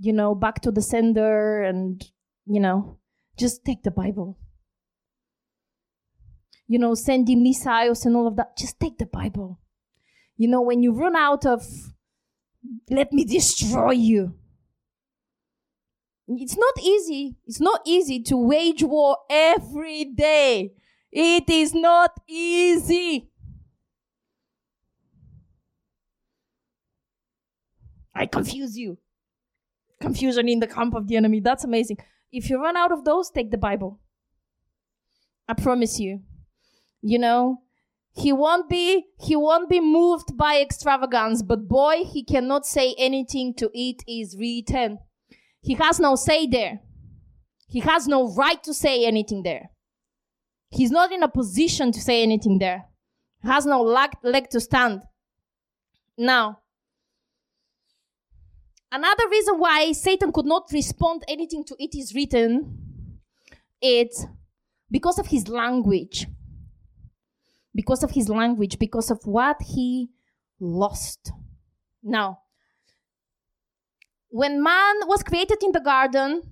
[0.00, 2.02] you know, back to the sender and,
[2.46, 2.98] you know,
[3.38, 4.38] just take the Bible.
[6.66, 9.60] You know, sending missiles and all of that, just take the Bible.
[10.36, 11.66] You know, when you run out of,
[12.88, 14.34] let me destroy you.
[16.28, 17.36] It's not easy.
[17.46, 20.72] It's not easy to wage war every day.
[21.12, 23.28] It is not easy.
[28.14, 28.98] I confuse you
[30.00, 31.40] confusion in the camp of the enemy.
[31.40, 31.98] That's amazing.
[32.32, 34.00] If you run out of those, take the Bible.
[35.48, 36.20] I promise you.
[37.02, 37.62] You know,
[38.12, 43.54] he won't be he won't be moved by extravagance, but boy, he cannot say anything
[43.54, 44.98] to it is written.
[45.62, 46.80] He has no say there.
[47.68, 49.70] He has no right to say anything there.
[50.70, 52.84] He's not in a position to say anything there.
[53.42, 55.02] He has no leg, leg to stand.
[56.16, 56.60] Now,
[58.92, 63.20] Another reason why Satan could not respond anything to it is written,
[63.80, 64.26] it's
[64.90, 66.26] because of his language.
[67.72, 70.08] Because of his language, because of what he
[70.58, 71.30] lost.
[72.02, 72.40] Now,
[74.28, 76.42] when man was created in the garden,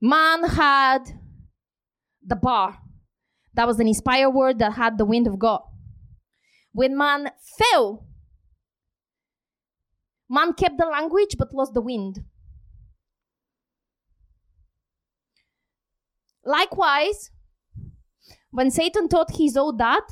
[0.00, 1.02] man had
[2.26, 2.78] dabar.
[3.54, 5.62] That was an inspired word that had the wind of God.
[6.72, 8.07] When man fell,
[10.28, 12.24] Man kept the language but lost the wind.
[16.44, 17.30] Likewise,
[18.50, 20.06] when Satan thought he saw that,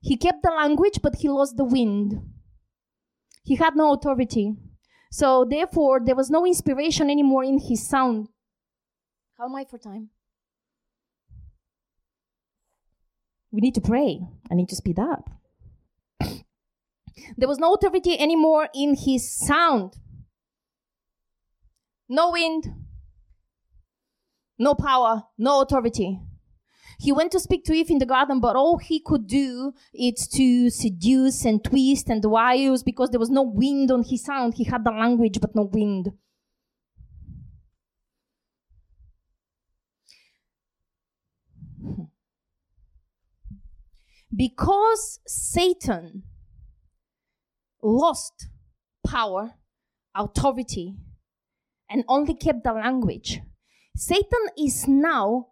[0.00, 2.20] he kept the language but he lost the wind.
[3.44, 4.56] He had no authority.
[5.12, 8.28] So, therefore, there was no inspiration anymore in his sound.
[9.36, 10.10] How am I for time?
[13.50, 14.20] We need to pray.
[14.50, 15.28] I need to speed up.
[17.36, 19.94] There was no authority anymore in his sound.
[22.08, 22.66] No wind,
[24.58, 26.20] no power, no authority.
[27.00, 30.28] He went to speak to Eve in the garden, but all he could do is
[30.34, 34.54] to seduce and twist and wiles because there was no wind on his sound.
[34.54, 36.10] He had the language, but no wind.
[41.80, 42.02] Hmm.
[44.36, 46.24] Because Satan
[47.82, 48.48] lost
[49.06, 49.54] power,
[50.14, 50.96] authority,
[51.88, 53.40] and only kept the language,
[53.96, 55.48] Satan is now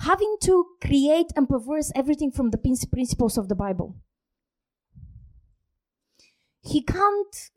[0.00, 3.96] having to create and perverse everything from the principles of the Bible.
[6.60, 7.50] He can't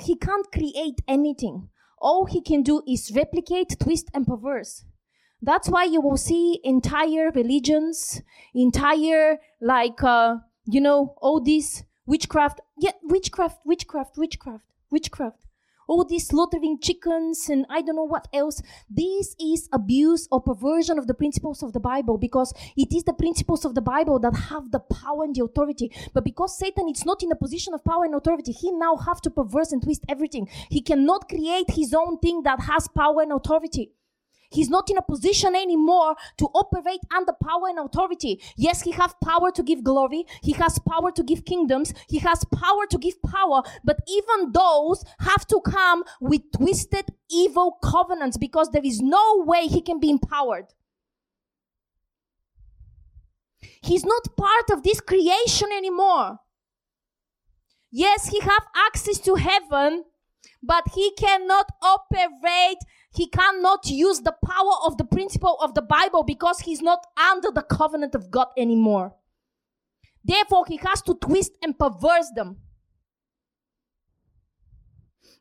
[0.00, 1.70] he can't create anything.
[2.00, 4.84] All he can do is replicate, twist, and perverse.
[5.42, 8.22] That's why you will see entire religions,
[8.54, 12.60] entire like uh, you know all this witchcraft.
[12.78, 15.44] Yeah, witchcraft, witchcraft, witchcraft, witchcraft
[15.88, 18.62] all these slaughtering chickens and I don't know what else.
[18.90, 23.14] This is abuse or perversion of the principles of the Bible because it is the
[23.14, 25.90] principles of the Bible that have the power and the authority.
[26.12, 29.22] But because Satan is not in a position of power and authority, he now have
[29.22, 30.48] to perverse and twist everything.
[30.68, 33.92] He cannot create his own thing that has power and authority.
[34.50, 38.40] He's not in a position anymore to operate under power and authority.
[38.56, 40.24] Yes, he has power to give glory.
[40.42, 41.92] He has power to give kingdoms.
[42.08, 43.62] He has power to give power.
[43.84, 49.66] But even those have to come with twisted evil covenants because there is no way
[49.66, 50.66] he can be empowered.
[53.82, 56.38] He's not part of this creation anymore.
[57.90, 60.04] Yes, he have access to heaven,
[60.62, 62.78] but he cannot operate
[63.10, 67.50] he cannot use the power of the principle of the Bible because he's not under
[67.50, 69.14] the covenant of God anymore.
[70.24, 72.58] Therefore, he has to twist and perverse them.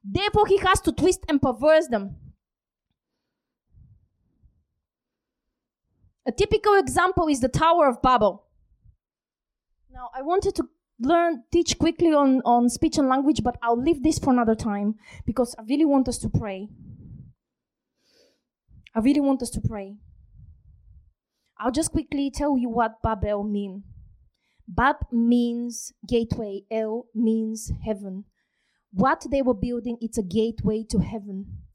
[0.03, 2.15] Therefore, he has to twist and perverse them.
[6.26, 8.45] A typical example is the Tower of Babel.
[9.91, 10.68] Now, I wanted to
[10.99, 14.95] learn, teach quickly on, on speech and language, but I'll leave this for another time
[15.26, 16.69] because I really want us to pray.
[18.96, 19.98] I really want us to pray.
[21.60, 23.84] I'll just quickly tell you what Babel means.
[24.68, 28.26] Bab means gateway, El means heaven.
[28.92, 31.68] What they were building, it's a gateway to heaven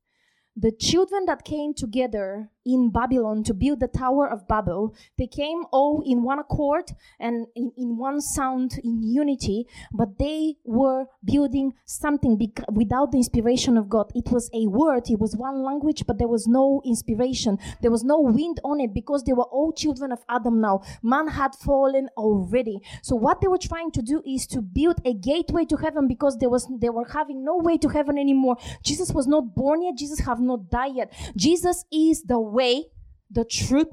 [0.57, 5.65] the children that came together in Babylon to build the Tower of Babel, they came
[5.73, 11.73] all in one accord and in, in one sound, in unity, but they were building
[11.85, 14.11] something bec- without the inspiration of God.
[14.15, 17.59] It was a word, it was one language, but there was no inspiration.
[17.81, 20.83] There was no wind on it because they were all children of Adam now.
[21.03, 22.81] Man had fallen already.
[23.03, 26.39] So what they were trying to do is to build a gateway to heaven because
[26.39, 28.57] there was they were having no way to heaven anymore.
[28.83, 29.97] Jesus was not born yet.
[29.97, 31.13] Jesus have not died yet.
[31.37, 32.87] Jesus is the way,
[33.31, 33.89] the truth,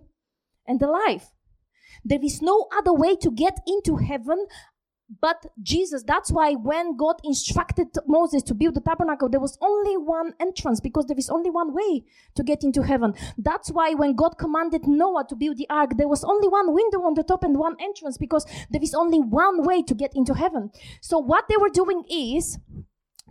[0.68, 1.28] and the life.
[2.04, 4.46] There is no other way to get into heaven
[5.22, 6.04] but Jesus.
[6.04, 10.80] That's why when God instructed Moses to build the tabernacle, there was only one entrance
[10.80, 12.04] because there is only one way
[12.36, 13.14] to get into heaven.
[13.38, 17.00] That's why when God commanded Noah to build the ark, there was only one window
[17.00, 20.36] on the top and one entrance because there is only one way to get into
[20.36, 20.70] heaven.
[21.02, 22.60] So what they were doing is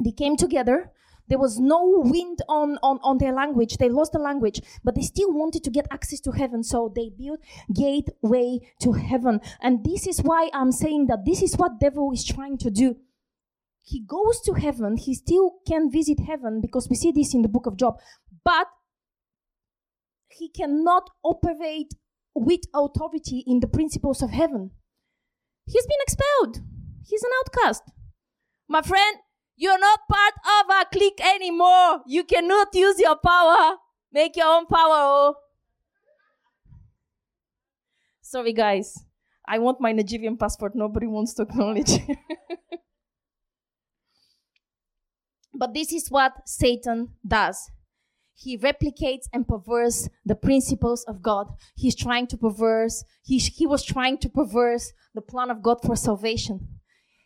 [0.03, 0.91] they came together
[1.29, 3.77] there was no wind on, on, on their language.
[3.77, 6.63] They lost the language, but they still wanted to get access to heaven.
[6.63, 7.41] So they built
[7.75, 9.41] gateway to heaven.
[9.61, 12.97] And this is why I'm saying that this is what devil is trying to do.
[13.83, 14.97] He goes to heaven.
[14.97, 17.99] He still can visit heaven because we see this in the book of Job.
[18.45, 18.67] But
[20.29, 21.95] he cannot operate
[22.35, 24.71] with authority in the principles of heaven.
[25.67, 26.65] He's been expelled.
[27.07, 27.83] He's an outcast.
[28.69, 29.17] My friend,
[29.59, 32.03] you're not part of our clique anymore.
[32.07, 33.77] You cannot use your power.
[34.13, 34.89] Make your own power.
[34.89, 35.35] Oh.
[38.23, 38.95] Sorry, guys.
[39.47, 40.77] I want my Nigerian passport.
[40.77, 41.91] Nobody wants to acknowledge.
[45.55, 47.71] but this is what Satan does.
[48.35, 51.49] He replicates and perverse the principles of God.
[51.75, 55.97] He's trying to perverse, he, he was trying to perverse the plan of God for
[55.97, 56.78] salvation.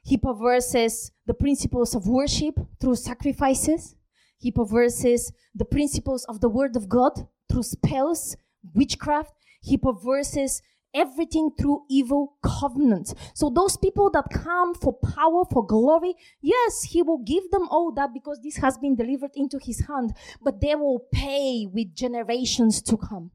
[0.02, 3.94] He perverses the principles of worship through sacrifices.
[4.38, 8.36] He perverses the principles of the word of God through spells,
[8.74, 9.32] witchcraft.
[9.60, 10.60] He perverses
[10.94, 13.14] everything through evil covenants.
[13.34, 17.92] So those people that come for power, for glory, yes, he will give them all
[17.92, 22.82] that because this has been delivered into his hand, but they will pay with generations
[22.82, 23.30] to come.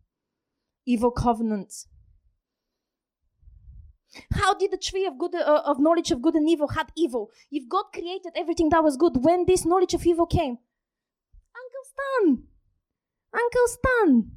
[0.86, 1.88] Evil covenants.
[4.34, 7.32] How did the tree of good uh, of knowledge of good and evil had evil?
[7.52, 10.58] If God created everything that was good, when this knowledge of evil came,
[11.62, 12.44] Uncle Stan,
[13.34, 14.32] Uncle Stan,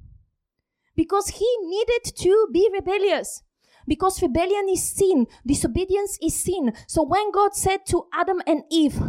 [0.97, 3.43] because he needed to be rebellious.
[3.87, 6.73] Because rebellion is sin, disobedience is sin.
[6.87, 9.01] So when God said to Adam and Eve,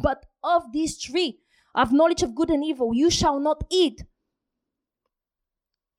[0.00, 1.40] "But of this tree
[1.74, 4.04] of knowledge of good and evil, you shall not eat,"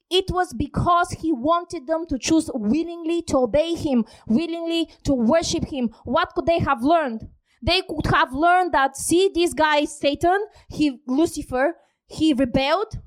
[0.09, 5.65] it was because he wanted them to choose willingly to obey him, willingly to worship
[5.65, 5.89] him.
[6.03, 7.27] What could they have learned?
[7.61, 11.75] They could have learned that, see, this guy, Satan, he, Lucifer,
[12.05, 12.99] he rebelled,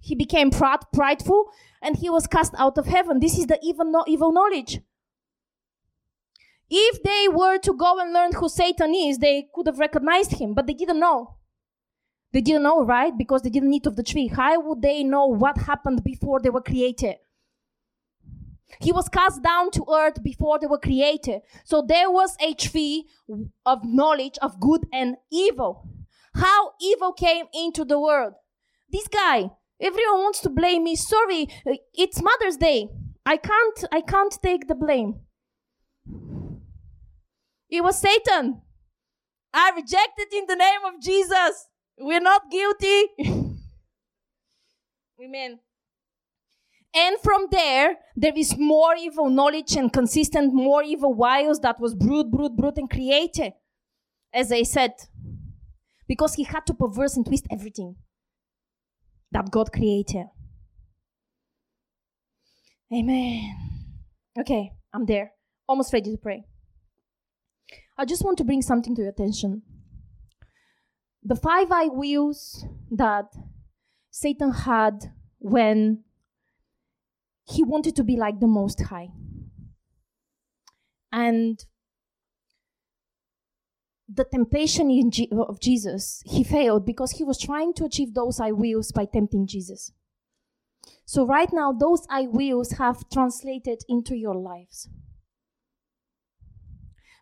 [0.00, 1.50] he became proud, prideful,
[1.82, 3.20] and he was cast out of heaven.
[3.20, 4.80] This is the evil, no, evil knowledge.
[6.70, 10.54] If they were to go and learn who Satan is, they could have recognized him,
[10.54, 11.37] but they didn't know.
[12.32, 13.16] They didn't know, right?
[13.16, 14.28] Because they didn't eat of the tree.
[14.28, 17.16] How would they know what happened before they were created?
[18.80, 21.40] He was cast down to earth before they were created.
[21.64, 23.06] So there was a tree
[23.64, 25.88] of knowledge of good and evil.
[26.34, 28.34] How evil came into the world.
[28.90, 29.50] This guy,
[29.80, 30.96] everyone wants to blame me.
[30.96, 31.48] Sorry,
[31.94, 32.90] it's Mother's Day.
[33.24, 35.20] I can't I can't take the blame.
[37.70, 38.62] It was Satan.
[39.52, 41.68] I rejected in the name of Jesus.
[41.98, 43.04] We're not guilty.
[45.22, 45.58] Amen.
[46.94, 51.94] And from there, there is more evil knowledge and consistent, more evil wiles that was
[51.94, 53.52] brood, brood, brood, and created.
[54.32, 54.92] As I said,
[56.06, 57.96] because he had to perverse and twist everything
[59.30, 60.26] that God created.
[62.92, 63.54] Amen.
[64.38, 65.32] Okay, I'm there.
[65.68, 66.44] Almost ready to pray.
[67.98, 69.62] I just want to bring something to your attention.
[71.22, 73.34] The five I wills that
[74.10, 76.04] Satan had when
[77.44, 79.08] he wanted to be like the Most High.
[81.10, 81.64] And
[84.08, 88.92] the temptation of Jesus, he failed because he was trying to achieve those I wills
[88.92, 89.92] by tempting Jesus.
[91.04, 94.88] So, right now, those I wills have translated into your lives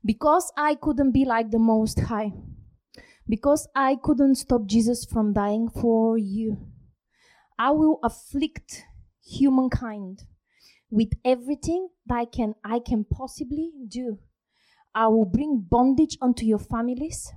[0.04, 2.32] because I couldn't be like the Most High,
[3.28, 6.58] because I couldn't stop Jesus from dying for you,
[7.58, 8.84] I will afflict
[9.24, 10.24] humankind
[10.90, 14.18] with everything that I can, I can possibly do.
[14.94, 17.32] I will bring bondage unto your families.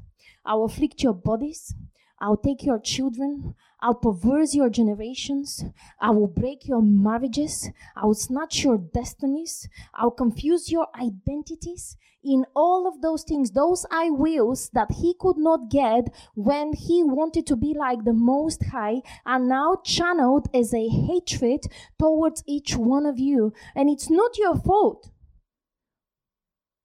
[0.45, 1.73] I will afflict your bodies.
[2.21, 3.55] I'll take your children.
[3.81, 5.64] I'll perverse your generations.
[5.99, 7.69] I will break your marriages.
[7.95, 9.69] I will snatch your destinies.
[9.93, 11.95] I'll confuse your identities.
[12.22, 17.01] In all of those things, those I wills that he could not get when he
[17.03, 21.61] wanted to be like the Most High are now channeled as a hatred
[21.97, 23.53] towards each one of you.
[23.73, 25.11] And it's not your fault.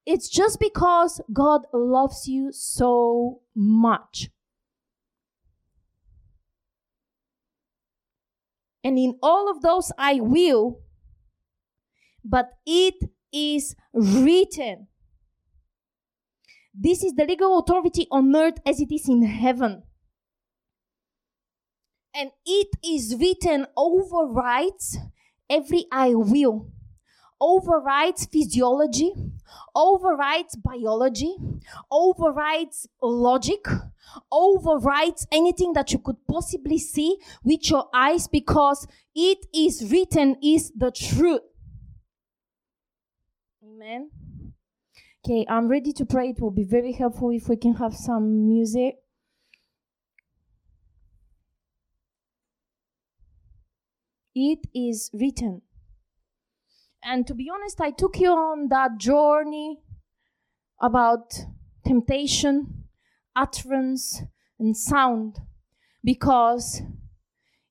[0.06, 4.30] It's just because God loves you so much.
[8.84, 10.80] And in all of those, I will.
[12.22, 12.94] But it
[13.32, 14.88] is written.
[16.74, 19.84] This is the legal authority on earth as it is in heaven.
[22.14, 24.98] And it is written overrides
[25.50, 26.68] every I will,
[27.40, 29.12] overrides physiology,
[29.74, 31.36] overrides biology,
[31.90, 33.66] overrides logic,
[34.30, 40.72] overrides anything that you could possibly see with your eyes because it is written is
[40.76, 41.42] the truth.
[43.62, 44.10] Amen.
[45.24, 46.30] Okay, I'm ready to pray.
[46.30, 48.96] It will be very helpful if we can have some music.
[54.34, 55.62] It is written.
[57.04, 59.82] And to be honest, I took you on that journey
[60.80, 61.34] about
[61.86, 62.84] temptation,
[63.36, 64.22] utterance,
[64.58, 65.40] and sound
[66.02, 66.80] because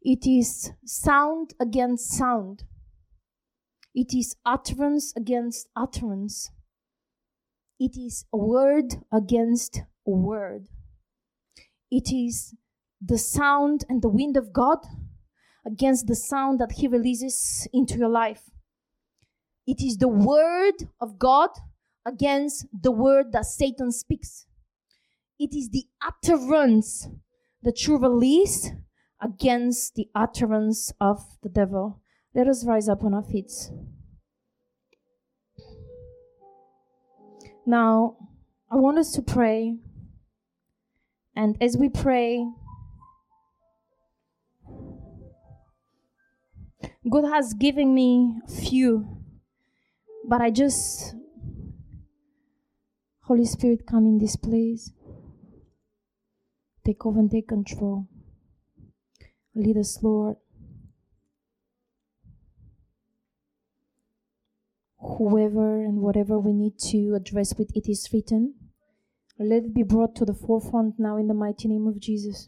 [0.01, 2.63] it is sound against sound.
[3.95, 6.51] It is utterance against utterance.
[7.79, 10.67] It is a word against a word.
[11.89, 12.55] It is
[13.01, 14.79] the sound and the wind of God
[15.65, 18.49] against the sound that He releases into your life.
[19.65, 21.49] It is the word of God
[22.05, 24.45] against the word that Satan speaks.
[25.39, 27.07] It is the utterance
[27.61, 28.71] that you release
[29.21, 32.01] against the utterance of the devil.
[32.35, 33.51] Let us rise up on our feet.
[37.65, 38.17] Now,
[38.69, 39.77] I want us to pray.
[41.35, 42.45] And as we pray,
[47.09, 49.22] God has given me few
[50.23, 51.15] but I just,
[53.21, 54.91] Holy Spirit, come in this place.
[56.85, 58.07] Take over and take control.
[59.55, 60.37] Lead us, Lord.
[64.99, 68.55] Whoever and whatever we need to address with it is written,
[69.37, 72.47] let it be brought to the forefront now in the mighty name of Jesus.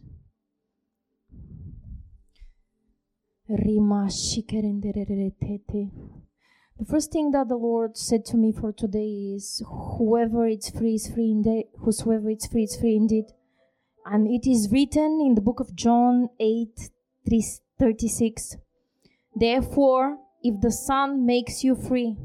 [6.77, 10.95] The first thing that the Lord said to me for today is whoever is free
[10.95, 13.27] is free indeed whosoever is free is free indeed.
[14.05, 16.89] And it is written in the book of John 8
[17.79, 18.57] 36.
[19.33, 22.17] Therefore, if the Son makes you free,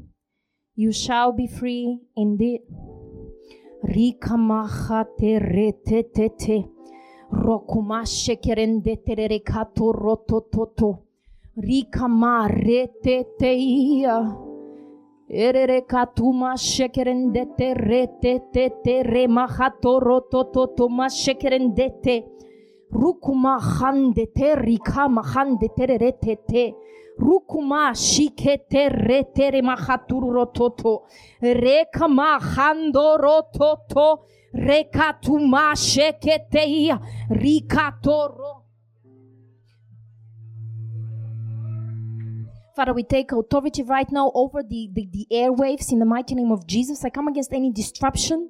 [0.74, 2.62] you shall be free indeed.
[11.59, 14.16] Rikama reteteia.
[15.28, 22.24] Erere katuma shekerendete retetete remahato rotototo ma shekerendete.
[22.93, 26.74] Rukuma handete rikama handete retete.
[27.18, 31.02] Rukuma shikete retere mahaturu rototo.
[31.43, 34.24] Rekama hando rototo.
[34.55, 36.98] Rekatuma sheketeia.
[37.31, 38.59] Rikatoro.
[42.76, 46.52] Father, we take authority right now over the, the, the airwaves in the mighty name
[46.52, 47.05] of Jesus.
[47.05, 48.48] I come against any disruption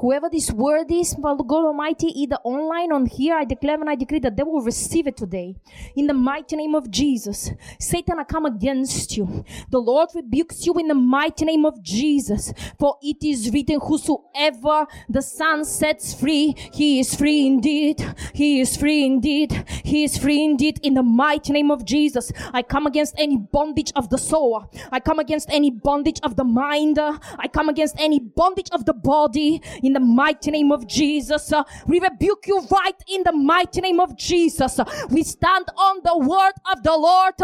[0.00, 3.96] Whoever this word is, Father God Almighty, either online or here, I declare and I
[3.96, 5.56] decree that they will receive it today.
[5.96, 7.50] In the mighty name of Jesus.
[7.80, 9.44] Satan, I come against you.
[9.70, 12.52] The Lord rebukes you in the mighty name of Jesus.
[12.78, 18.00] For it is written, Whosoever the Son sets free, he is free indeed.
[18.34, 19.64] He is free indeed.
[19.82, 20.78] He is free indeed.
[20.84, 22.30] In the mighty name of Jesus.
[22.52, 24.70] I come against any bondage of the soul.
[24.92, 27.00] I come against any bondage of the mind.
[27.00, 31.50] I come against any bondage of the body in the mighty name of Jesus.
[31.86, 34.78] We rebuke you right in the mighty name of Jesus.
[35.08, 37.34] We stand on the word of the Lord.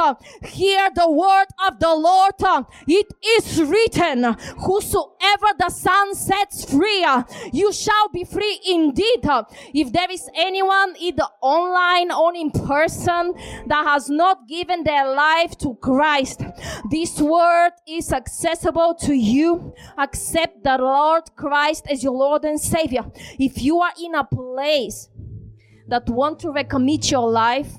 [0.45, 2.35] Hear the word of the Lord.
[2.87, 3.07] It
[3.37, 7.07] is written, whosoever the Son sets free,
[7.53, 9.25] you shall be free indeed.
[9.73, 13.33] If there is anyone either online or in person
[13.69, 16.43] that has not given their life to Christ,
[16.91, 19.73] this word is accessible to you.
[19.97, 23.05] Accept the Lord Christ as your Lord Lord and Savior,
[23.39, 25.09] if you are in a place
[25.87, 27.73] that want to recommit your life,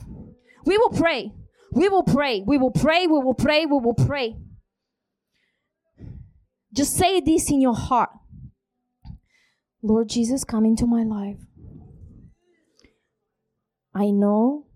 [0.65, 1.33] we will pray.
[1.73, 2.41] We will pray.
[2.47, 3.05] We will pray.
[3.05, 3.65] We will pray.
[3.65, 4.37] We will pray.
[6.73, 8.11] Just say this in your heart.
[9.83, 11.41] Lord Jesus, come into my life.
[13.93, 14.67] I know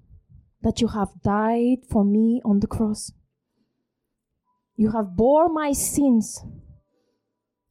[0.61, 3.14] that you have died for me on the cross.
[4.76, 6.43] You have bore my sins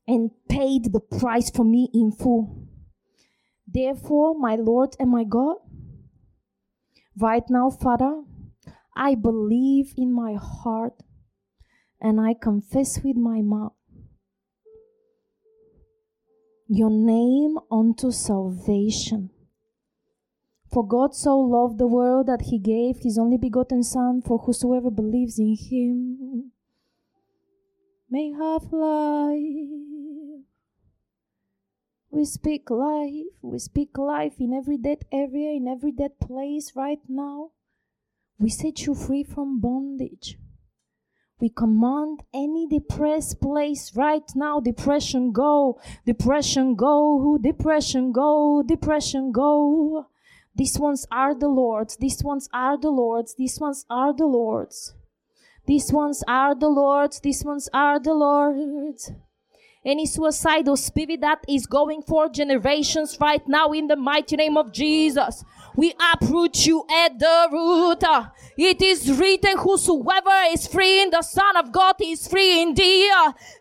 [0.08, 2.66] and paid the price for me in full.
[3.66, 5.56] Therefore, my Lord and my God,
[7.20, 8.22] right now, Father,
[8.96, 10.94] I believe in my heart
[12.00, 13.74] and I confess with my mouth
[16.66, 19.30] your name unto salvation.
[20.72, 24.90] For God so loved the world that he gave his only begotten Son, for whosoever
[24.90, 26.52] believes in him
[28.10, 29.87] may have life.
[32.10, 33.26] We speak life.
[33.42, 37.50] We speak life in every dead area, in every dead place right now.
[38.38, 40.38] We set you free from bondage.
[41.40, 44.58] We command any depressed place right now.
[44.58, 50.06] Depression go, depression go, depression go, depression go.
[50.54, 51.96] These ones are the Lord's.
[51.96, 53.34] These ones are the Lord's.
[53.36, 54.94] These ones are the Lord's.
[55.66, 57.20] These ones are the Lord's.
[57.20, 59.12] These ones are the Lord's
[59.88, 64.72] any suicidal spirit that is going for generations right now in the mighty name of
[64.72, 65.44] Jesus.
[65.76, 68.02] We uproot you at the root.
[68.56, 73.12] It is written, whosoever is free in the Son of God is free indeed.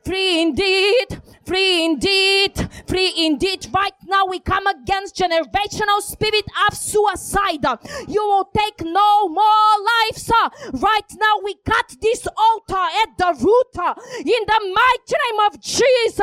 [0.03, 1.21] Free indeed.
[1.45, 2.69] Free indeed.
[2.87, 3.67] Free indeed.
[3.71, 7.63] Right now we come against generational spirit of suicide.
[8.07, 10.31] You will take no more lives.
[10.73, 13.75] Right now we cut this altar at the root.
[14.19, 16.16] In the mighty name of Jesus.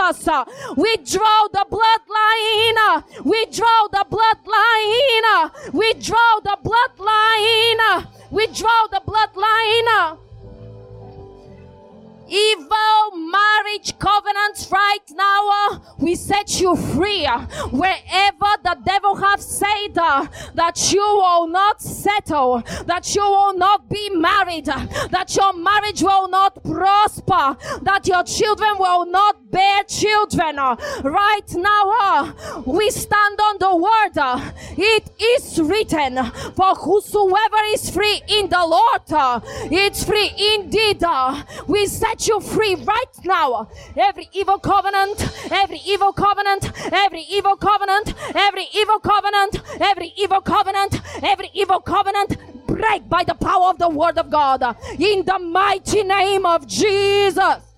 [0.76, 3.24] We draw the bloodline.
[3.24, 5.72] We draw the bloodline.
[5.72, 8.06] We we draw the bloodline.
[8.30, 10.18] We draw the bloodline
[12.28, 19.40] evil marriage covenants right now uh, we set you free uh, wherever the devil have
[19.40, 25.34] said uh, that you will not settle that you will not be married uh, that
[25.36, 30.58] your marriage will not prosper that your children will not bear children.
[30.58, 32.32] uh, Right now, uh,
[32.66, 34.14] we stand on the word.
[34.18, 34.40] uh,
[34.76, 36.12] It is written,
[36.58, 39.06] For whosoever is free in the Lord,
[39.70, 41.02] it's free indeed.
[41.66, 43.68] We set you free right now.
[43.96, 45.18] Every evil covenant,
[45.62, 46.62] every evil covenant,
[47.04, 48.06] every evil covenant,
[48.48, 52.30] every evil covenant, every evil covenant, every evil covenant,
[52.66, 54.60] break by the power of the word of God.
[54.98, 57.73] In the mighty name of Jesus.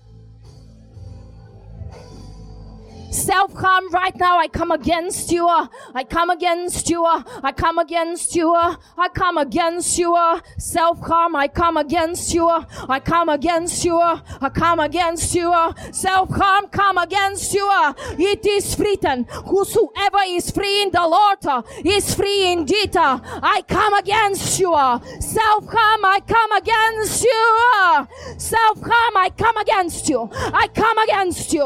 [3.11, 5.47] Self harm right now, I come against you.
[5.47, 7.05] uh, I come against you.
[7.05, 8.53] uh, I come against you.
[8.53, 10.15] uh, I come against you.
[10.57, 12.47] Self harm, I come against you.
[12.49, 13.97] uh, I come against you.
[13.99, 15.53] uh, I come against you.
[15.91, 17.67] Self harm, come against you.
[17.71, 22.95] uh, It is written, Whosoever is free in the Lord uh, is free indeed.
[22.97, 24.73] uh, I come against you.
[25.19, 28.07] Self harm, I come against you.
[28.37, 30.29] Self harm, I come against you.
[30.33, 31.63] I come against you.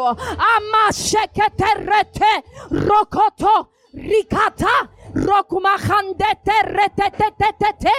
[1.32, 7.92] Amasheketerete rokoto rikata rokumahandete retetetetete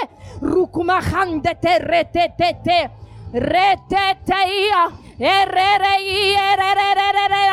[0.42, 2.90] rukumahandete retetete
[3.32, 4.92] reteteia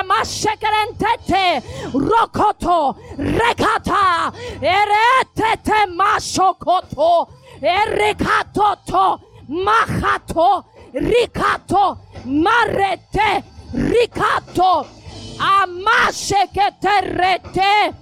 [0.06, 1.61] mashekerentete
[1.93, 4.31] rokoto rekata
[4.61, 7.27] eretete mashokoto
[7.61, 13.43] erekatoto mahato rikato marete
[13.73, 14.99] rikato
[15.40, 17.95] amasheketerete.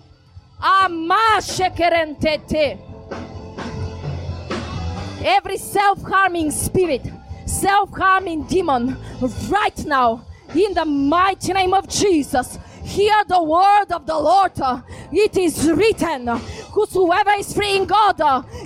[0.60, 2.78] Amashekerentete.
[5.24, 7.02] Every self-harming spirit
[7.48, 8.98] self-harming demon
[9.50, 14.52] right now in the mighty name of jesus hear the word of the lord.
[15.12, 16.28] It is written
[16.72, 18.20] whosoever is free in god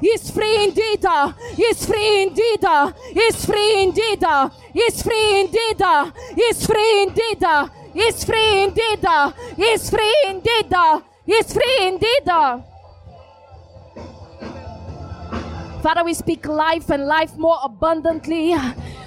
[0.04, 1.06] is free indeed.
[1.58, 2.64] Is free indeed.
[3.16, 4.24] Is free indeed.
[4.76, 5.82] Is free indeed.
[6.38, 7.44] Is free indeed.
[7.44, 9.06] uh, is free indeed
[9.58, 10.74] is free indeed
[11.28, 12.26] is free indeed.
[15.82, 18.56] Father, we speak life and life more abundantly.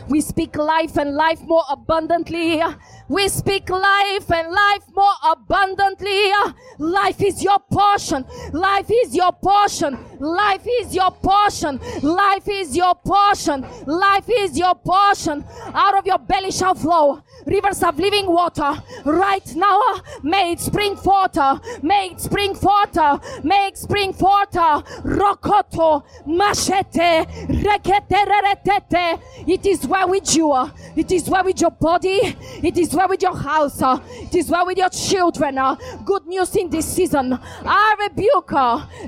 [0.09, 2.61] We speak life and life more abundantly.
[3.09, 6.31] We speak life and life more abundantly.
[6.79, 8.25] Life is your portion.
[8.53, 9.97] Life is your portion.
[10.25, 11.79] Life is your portion.
[12.03, 13.67] Life is your portion.
[13.87, 15.45] Life is your portion.
[15.75, 18.73] Out of your belly shall flow rivers of living water.
[19.05, 19.79] Right now,
[20.23, 21.37] may it spring forth.
[21.83, 22.97] May it spring forth.
[23.45, 24.53] May it spring forth.
[24.53, 27.27] Rokoto, machete,
[27.63, 29.21] rekete, reretete.
[29.47, 30.55] It is well with you.
[30.97, 32.35] It is well with your body.
[32.63, 33.83] It is well with your house.
[33.83, 35.59] It is well with your children.
[36.07, 37.39] Good news in this season.
[37.67, 38.53] I rebuke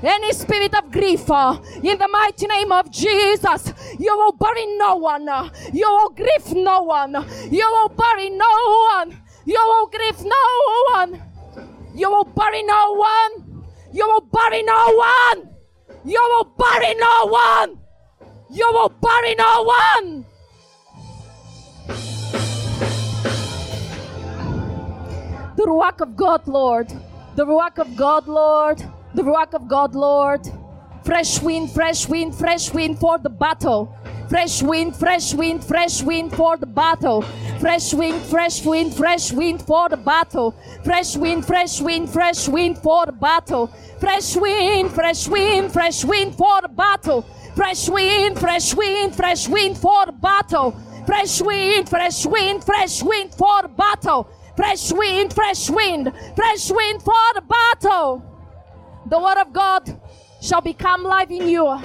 [0.03, 3.73] any spirit of grief in the mighty name of Jesus.
[3.97, 5.23] You will bury no one.
[5.73, 7.13] You will grieve no one.
[7.49, 8.45] You will bury no
[8.97, 9.17] one.
[9.45, 10.43] You will grieve no
[10.93, 11.21] one.
[11.95, 13.63] You will bury no one.
[13.93, 15.49] You will bury no one.
[16.03, 17.79] You will bury no one.
[18.49, 20.25] You will bury no one.
[25.55, 26.89] The Ruach of God, Lord.
[27.35, 28.83] The Ruach of God, Lord.
[29.15, 30.41] The Ruach of God, Lord.
[31.07, 33.95] Fresh wind, fresh wind, fresh wind for the battle.
[34.27, 37.21] Fresh wind, fresh wind, fresh wind for the battle.
[37.61, 40.53] Fresh wind, fresh wind, fresh wind for the battle.
[40.83, 43.67] Fresh wind, fresh wind, fresh wind for the battle.
[44.01, 47.21] Fresh wind, fresh wind, fresh wind for the battle.
[47.55, 50.75] Fresh wind, fresh wind, fresh wind for the battle.
[51.05, 54.29] Fresh wind, fresh wind, fresh wind for the battle.
[54.57, 58.25] Fresh wind, fresh wind, fresh wind for the battle.
[59.09, 60.01] The word of God
[60.41, 61.79] shall become life in you.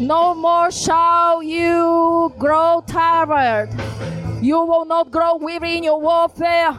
[0.00, 3.70] No more shall you grow tired.
[4.42, 6.76] You will not grow weary in your warfare.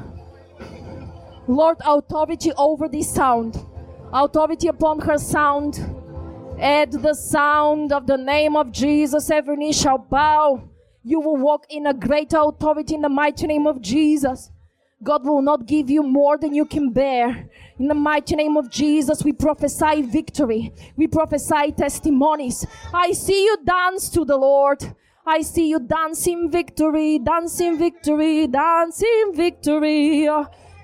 [1.48, 3.58] Lord, authority over this sound,
[4.14, 5.80] authority upon her sound.
[6.60, 10.70] At the sound of the name of Jesus, every knee shall bow.
[11.04, 14.52] You will walk in a greater authority in the mighty name of Jesus.
[15.04, 17.48] God will not give you more than you can bear.
[17.78, 20.74] In the mighty name of Jesus, we prophesy victory.
[20.96, 22.66] We prophesy testimonies.
[22.92, 24.84] I see you dance to the Lord.
[25.26, 30.28] I see you dancing victory, dancing victory, dancing victory.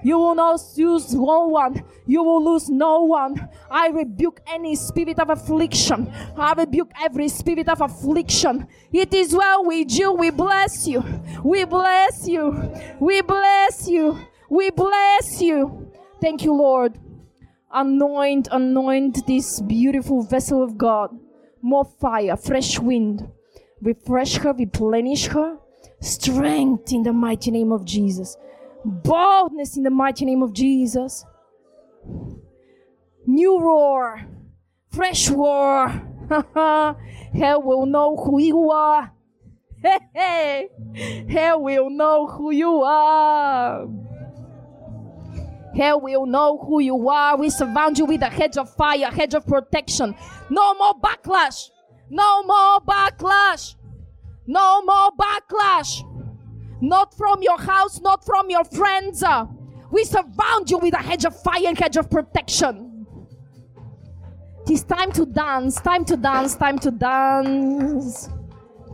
[0.04, 1.84] You will not lose no one.
[2.06, 3.50] You will lose no one.
[3.72, 6.12] I rebuke any spirit of affliction.
[6.38, 8.68] I rebuke every spirit of affliction.
[8.92, 10.12] It is well with you.
[10.12, 11.04] We bless you.
[11.44, 12.72] We bless you.
[13.00, 14.20] We bless you.
[14.50, 15.92] We bless you.
[16.22, 17.00] Thank you, Lord.
[17.72, 21.18] Anoint, anoint this beautiful vessel of God.
[21.62, 23.28] More fire, fresh wind.
[23.82, 25.58] Refresh her, replenish her.
[26.00, 28.38] Strength in the mighty name of Jesus.
[28.86, 31.26] Boldness in the mighty name of Jesus.
[33.26, 34.26] New roar.
[34.92, 35.88] Fresh roar.
[37.34, 39.12] Hell will know who you are.
[39.82, 40.00] Hey,
[40.94, 41.26] hey.
[41.30, 43.88] Hell will know who you are.
[45.76, 47.38] Hell will know who you are.
[47.38, 50.16] We surround you with a hedge of fire, a hedge of protection.
[50.50, 51.70] No more backlash.
[52.10, 53.76] No more backlash.
[54.46, 56.04] No more backlash.
[56.84, 59.24] Not from your house, not from your friends.
[59.24, 59.46] Uh,
[59.90, 63.08] we surround you with a hedge of fire and hedge of protection.
[64.66, 68.28] It is time to dance, time to dance, time to dance.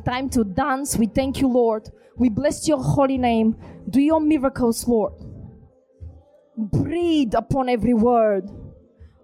[0.06, 0.98] Time to dance.
[0.98, 1.90] We thank you, Lord.
[2.16, 3.56] We bless your holy name.
[3.90, 5.14] Do your miracles, Lord.
[6.56, 8.52] Breathe upon every word.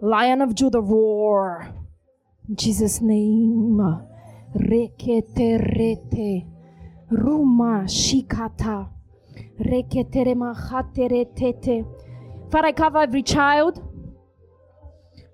[0.01, 1.71] Lion of Judah, roar.
[2.49, 3.77] In Jesus' name.
[4.55, 6.55] Rekete rete.
[7.15, 8.91] Ruma shikata.
[12.51, 13.81] Father, I cover every child.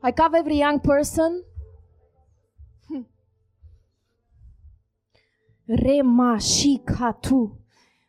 [0.04, 1.44] I cover every young person.
[2.88, 3.02] Hmm.
[5.68, 7.58] Rema shikatu.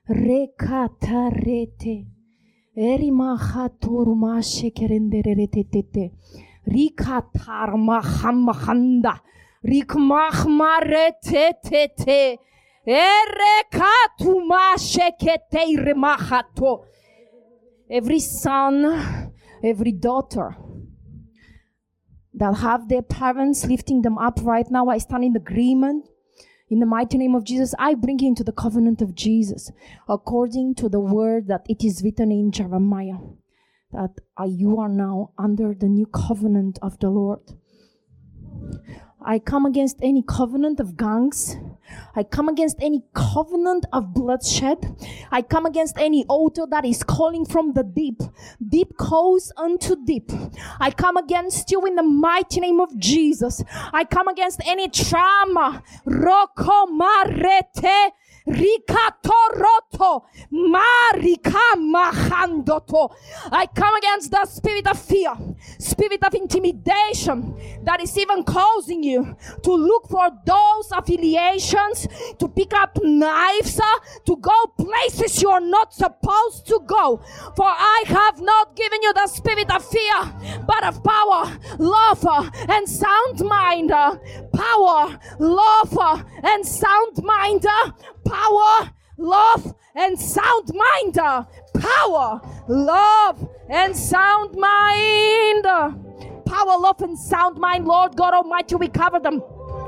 [0.08, 2.06] Rekata rete.
[2.76, 6.10] Erima haturma shekerenderetetete.
[6.68, 9.20] Rikatar mahamahanda.
[9.64, 12.38] Rikmahmaretetete.
[17.90, 19.32] Every son,
[19.62, 20.56] every daughter
[22.34, 26.08] that have their parents lifting them up right now, I stand in agreement
[26.72, 29.70] in the mighty name of Jesus, I bring you into the covenant of Jesus,
[30.08, 33.18] according to the word that it is written in Jeremiah,
[33.92, 37.42] that you are now under the new covenant of the Lord.
[39.24, 41.56] I come against any covenant of gangs.
[42.14, 44.96] I come against any covenant of bloodshed.
[45.30, 48.22] I come against any altar that is calling from the deep.
[48.66, 50.30] Deep calls unto deep.
[50.80, 53.62] I come against you in the mighty name of Jesus.
[53.92, 55.82] I come against any trauma.
[56.06, 58.12] Roko marete
[58.46, 61.52] Rikatoroto Marika.
[63.52, 65.32] I come against the spirit of fear,
[65.78, 72.08] spirit of intimidation that is even causing you to look for those affiliations,
[72.38, 77.20] to pick up knives, uh, to go places you are not supposed to go.
[77.56, 82.50] For I have not given you the spirit of fear, but of power, love, uh,
[82.68, 83.92] and sound mind.
[83.92, 84.16] Uh,
[84.52, 85.98] power, love,
[86.42, 87.66] and sound mind.
[88.24, 91.14] Power, love, and sound mind.
[91.14, 95.64] Power, love, and sound mind.
[95.64, 97.86] Power, love, and sound mind.
[97.86, 99.42] Lord God Almighty, we cover them.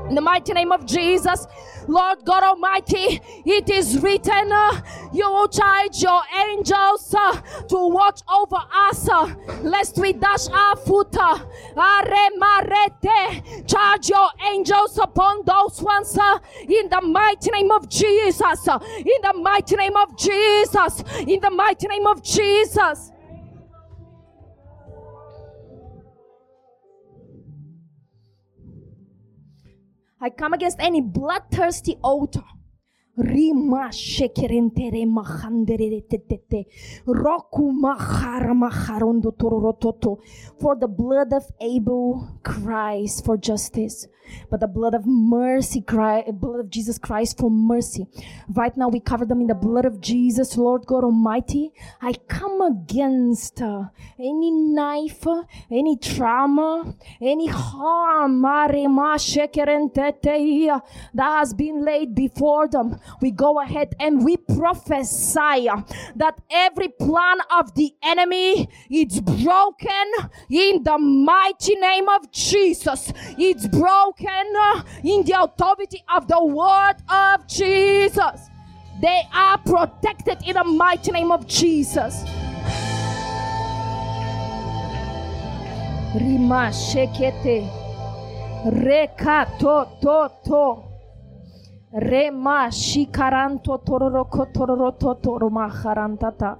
[0.09, 1.47] In the mighty name of Jesus,
[1.87, 4.81] Lord God Almighty, it is written, uh,
[5.13, 10.75] you will charge your angels uh, to watch over us, uh, lest we dash our
[10.75, 11.15] foot.
[11.17, 11.39] Uh,
[13.67, 18.67] charge your angels upon those ones uh, in the mighty name of Jesus.
[18.67, 21.03] Uh, in the mighty name of Jesus.
[21.27, 23.11] In the mighty name of Jesus.
[30.25, 32.41] I come against any bloodthirsty altar
[33.17, 36.65] Rima shekerentere machandere tetete.
[37.05, 40.19] Roku mahara maharondo tororototo.
[40.59, 44.07] For the blood of Abel cries for justice,
[44.49, 48.07] but the blood of mercy cry, blood of Jesus Christ for mercy.
[48.49, 51.71] Right now we cover them in the blood of Jesus, Lord God Almighty.
[52.01, 53.83] I come against uh,
[54.19, 55.25] any knife,
[55.71, 58.71] any trauma, any harm that
[61.17, 65.69] has been laid before them we go ahead and we prophesy
[66.15, 70.11] that every plan of the enemy is broken
[70.49, 73.11] in the mighty name of Jesus.
[73.37, 74.45] It's broken
[75.03, 78.49] in the authority of the word of Jesus.
[79.01, 82.23] They are protected in the mighty name of Jesus.
[86.15, 87.67] Rima shekete.
[88.85, 90.94] Reka to to to.
[91.93, 96.57] Рема шикаранто тороко торорото торома харантата.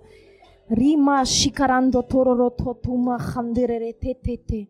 [0.72, 4.42] Рима шикарандо торорото тума хандеререте тете.
[4.48, 4.70] -те.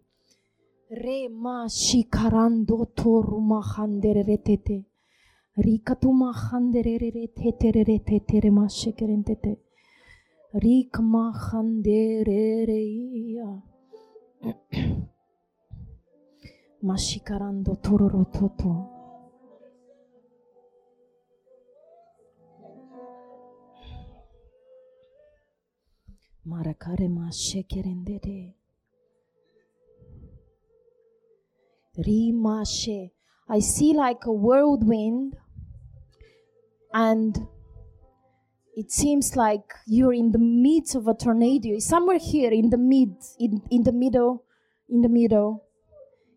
[0.91, 4.85] Рема шикарандо торума хандеререте -те.
[5.57, 9.57] Рика тума хандеререте теререте терема шекерентете.
[10.55, 12.81] Рик ма хандеререя.
[16.83, 18.94] Машикарандо торорото тума.
[26.47, 28.53] Rakarema shekerendere.
[31.97, 33.11] Rimashe.
[33.47, 35.37] I see like a whirlwind,
[36.93, 37.47] and
[38.75, 41.79] it seems like you're in the midst of a tornado.
[41.79, 44.43] Somewhere here in the mid, in, in the middle,
[44.89, 45.63] in the middle,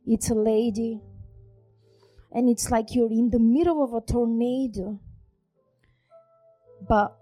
[0.06, 1.00] it's a lady.
[2.30, 5.00] And it's like you're in the middle of a tornado.
[6.86, 7.17] But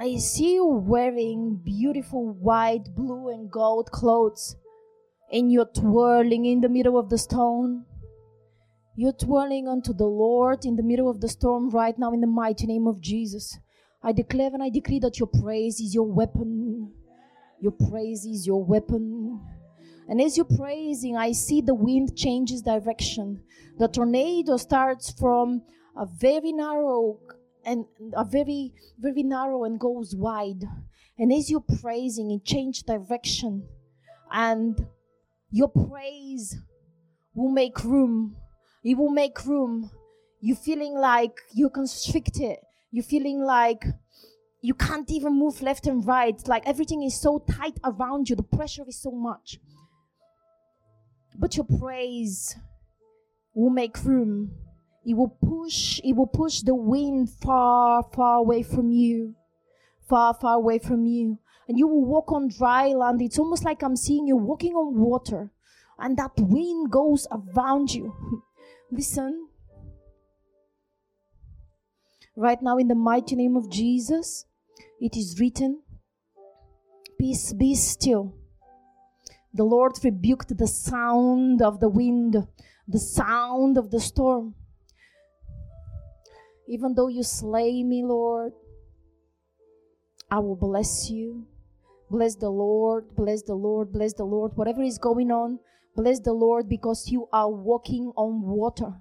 [0.00, 4.56] I see you wearing beautiful white, blue, and gold clothes.
[5.30, 7.84] And you're twirling in the middle of the storm.
[8.96, 12.26] You're twirling unto the Lord in the middle of the storm right now in the
[12.26, 13.58] mighty name of Jesus.
[14.02, 16.94] I declare and I decree that your praise is your weapon.
[17.60, 19.38] Your praise is your weapon.
[20.08, 23.42] And as you're praising, I see the wind changes direction.
[23.78, 25.60] The tornado starts from
[25.94, 27.18] a very narrow
[27.70, 27.86] and
[28.16, 30.64] a very, very narrow and goes wide.
[31.18, 33.68] And as you're praising, it changes direction.
[34.32, 34.86] And
[35.50, 36.56] your praise
[37.34, 38.36] will make room.
[38.82, 39.90] It will make room.
[40.40, 42.56] You're feeling like you're constricted.
[42.90, 43.84] You're feeling like
[44.62, 46.36] you can't even move left and right.
[46.48, 48.36] Like everything is so tight around you.
[48.36, 49.58] The pressure is so much.
[51.38, 52.56] But your praise
[53.54, 54.52] will make room.
[55.04, 59.34] It will push, it will push the wind far, far away from you.
[60.08, 61.38] Far, far away from you.
[61.68, 63.22] And you will walk on dry land.
[63.22, 65.50] It's almost like I'm seeing you walking on water.
[65.98, 68.42] And that wind goes around you.
[68.90, 69.48] Listen.
[72.36, 74.46] Right now, in the mighty name of Jesus,
[75.00, 75.82] it is written,
[77.18, 78.34] Peace be still
[79.52, 82.36] the Lord rebuked the sound of the wind,
[82.86, 84.54] the sound of the storm.
[86.70, 88.52] Even though you slay me, Lord,
[90.30, 91.46] I will bless you.
[92.10, 94.52] Bless the Lord, bless the Lord, bless the Lord.
[94.54, 95.58] Whatever is going on,
[95.94, 98.92] bless the Lord because you are walking on water.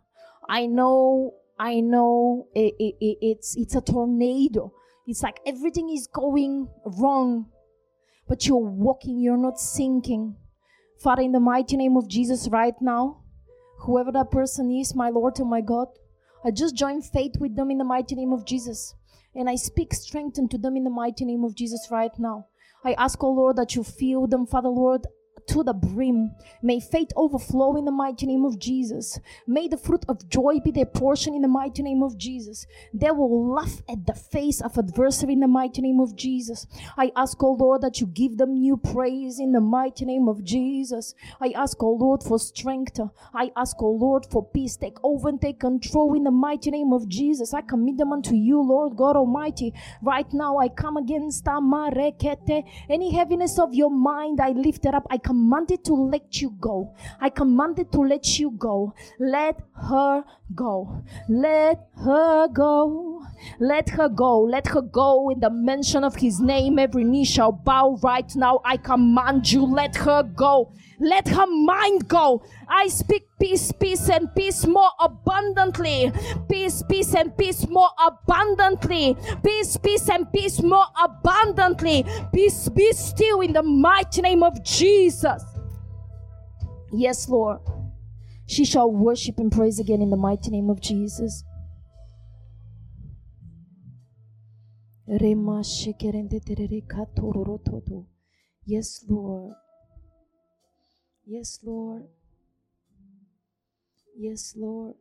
[0.47, 4.73] I know, I know it, it, it, it's, it's a tornado.
[5.07, 7.47] It's like everything is going wrong
[8.29, 10.35] but you're walking, you're not sinking.
[10.99, 13.23] Father, in the mighty name of Jesus, right now,
[13.79, 15.87] whoever that person is, my Lord and my God,
[16.43, 18.95] I just join faith with them in the mighty name of Jesus.
[19.35, 22.47] And I speak strength into them in the mighty name of Jesus right now.
[22.83, 25.05] I ask, oh Lord, that you fill them, Father Lord,
[25.49, 26.31] to the brim.
[26.61, 29.19] May faith overflow in the mighty name of Jesus.
[29.45, 32.65] May the fruit of joy be their portion in the mighty name of Jesus.
[32.93, 36.67] They will laugh at the face of adversity in the mighty name of Jesus.
[36.97, 40.43] I ask, oh Lord, that you give them new praise in the mighty name of
[40.43, 41.15] Jesus.
[41.41, 42.99] I ask, oh Lord, for strength.
[43.33, 44.77] I ask, oh Lord, for peace.
[44.77, 47.53] Take over and take control in the mighty name of Jesus.
[47.53, 49.73] I commit them unto you, Lord God Almighty.
[50.01, 51.47] Right now, I come against
[52.89, 54.39] any heaviness of your mind.
[54.41, 55.07] I lift it up.
[55.09, 56.93] I come commanded to let you go.
[57.21, 58.93] I command commanded to let you go.
[59.19, 61.03] Let her go.
[61.29, 63.25] Let her go.
[63.59, 64.41] Let her go.
[64.41, 66.77] Let her go in the mention of his name.
[66.77, 68.59] Every knee shall bow right now.
[68.65, 70.71] I command you, let her go.
[70.99, 72.43] Let her mind go.
[72.67, 76.11] I speak peace, peace, and peace more abundantly.
[76.49, 79.15] Peace, peace, and peace more abundantly.
[79.43, 82.05] Peace, peace, and peace more abundantly.
[82.33, 85.43] Peace, be still in the mighty name of Jesus.
[86.91, 87.59] Yes, Lord.
[88.45, 91.43] She shall worship and praise again in the mighty name of Jesus.
[98.65, 99.53] Yes, Lord.
[101.31, 102.05] Yes, Lord.
[104.17, 104.95] Yes, Lord.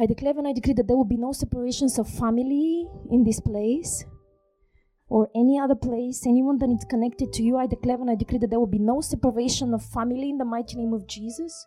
[0.00, 3.38] I declare and I decree that there will be no separations of family in this
[3.38, 4.06] place
[5.10, 7.58] or any other place, anyone that is connected to you.
[7.58, 10.46] I declare and I decree that there will be no separation of family in the
[10.46, 11.66] mighty name of Jesus.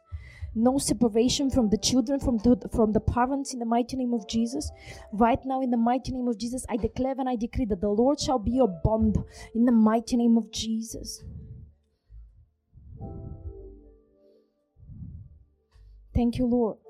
[0.55, 4.27] No separation from the children, from the, from the parents in the mighty name of
[4.27, 4.71] Jesus.
[5.13, 7.89] Right now, in the mighty name of Jesus, I declare and I decree that the
[7.89, 9.15] Lord shall be your bond
[9.53, 11.23] in the mighty name of Jesus.
[16.19, 16.88] Thank you, Lord.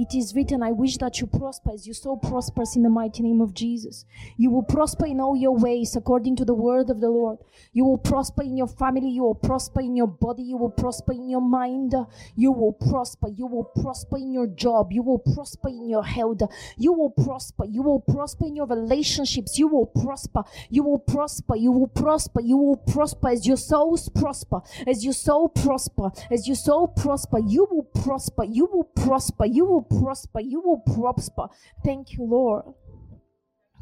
[0.00, 3.20] It is written, I wish that you prosper as you so prosperous in the mighty
[3.20, 4.04] name of Jesus.
[4.36, 7.38] You will prosper in all your ways according to the word of the Lord.
[7.72, 9.08] You will prosper in your family.
[9.08, 10.44] You will prosper in your body.
[10.44, 11.96] You will prosper in your mind.
[12.36, 13.26] You will prosper.
[13.28, 14.92] You will prosper in your job.
[14.92, 16.42] You will prosper in your health.
[16.76, 17.64] You will prosper.
[17.64, 19.58] You will prosper in your relationships.
[19.58, 20.44] You will prosper.
[20.70, 21.56] You will prosper.
[21.56, 22.40] You will prosper.
[22.40, 24.60] You will prosper as your souls prosper.
[24.86, 26.12] As your soul prosper.
[26.30, 27.40] As your soul prosper.
[27.40, 28.44] You will prosper.
[28.44, 29.44] You will prosper.
[29.44, 30.40] You will prosper.
[30.40, 31.48] You will prosper.
[31.84, 32.64] Thank you, Lord.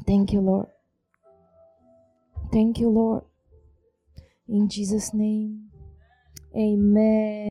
[0.05, 0.67] Thank you, Lord.
[2.51, 3.23] Thank you, Lord.
[4.47, 5.69] In Jesus' name,
[6.55, 7.37] amen.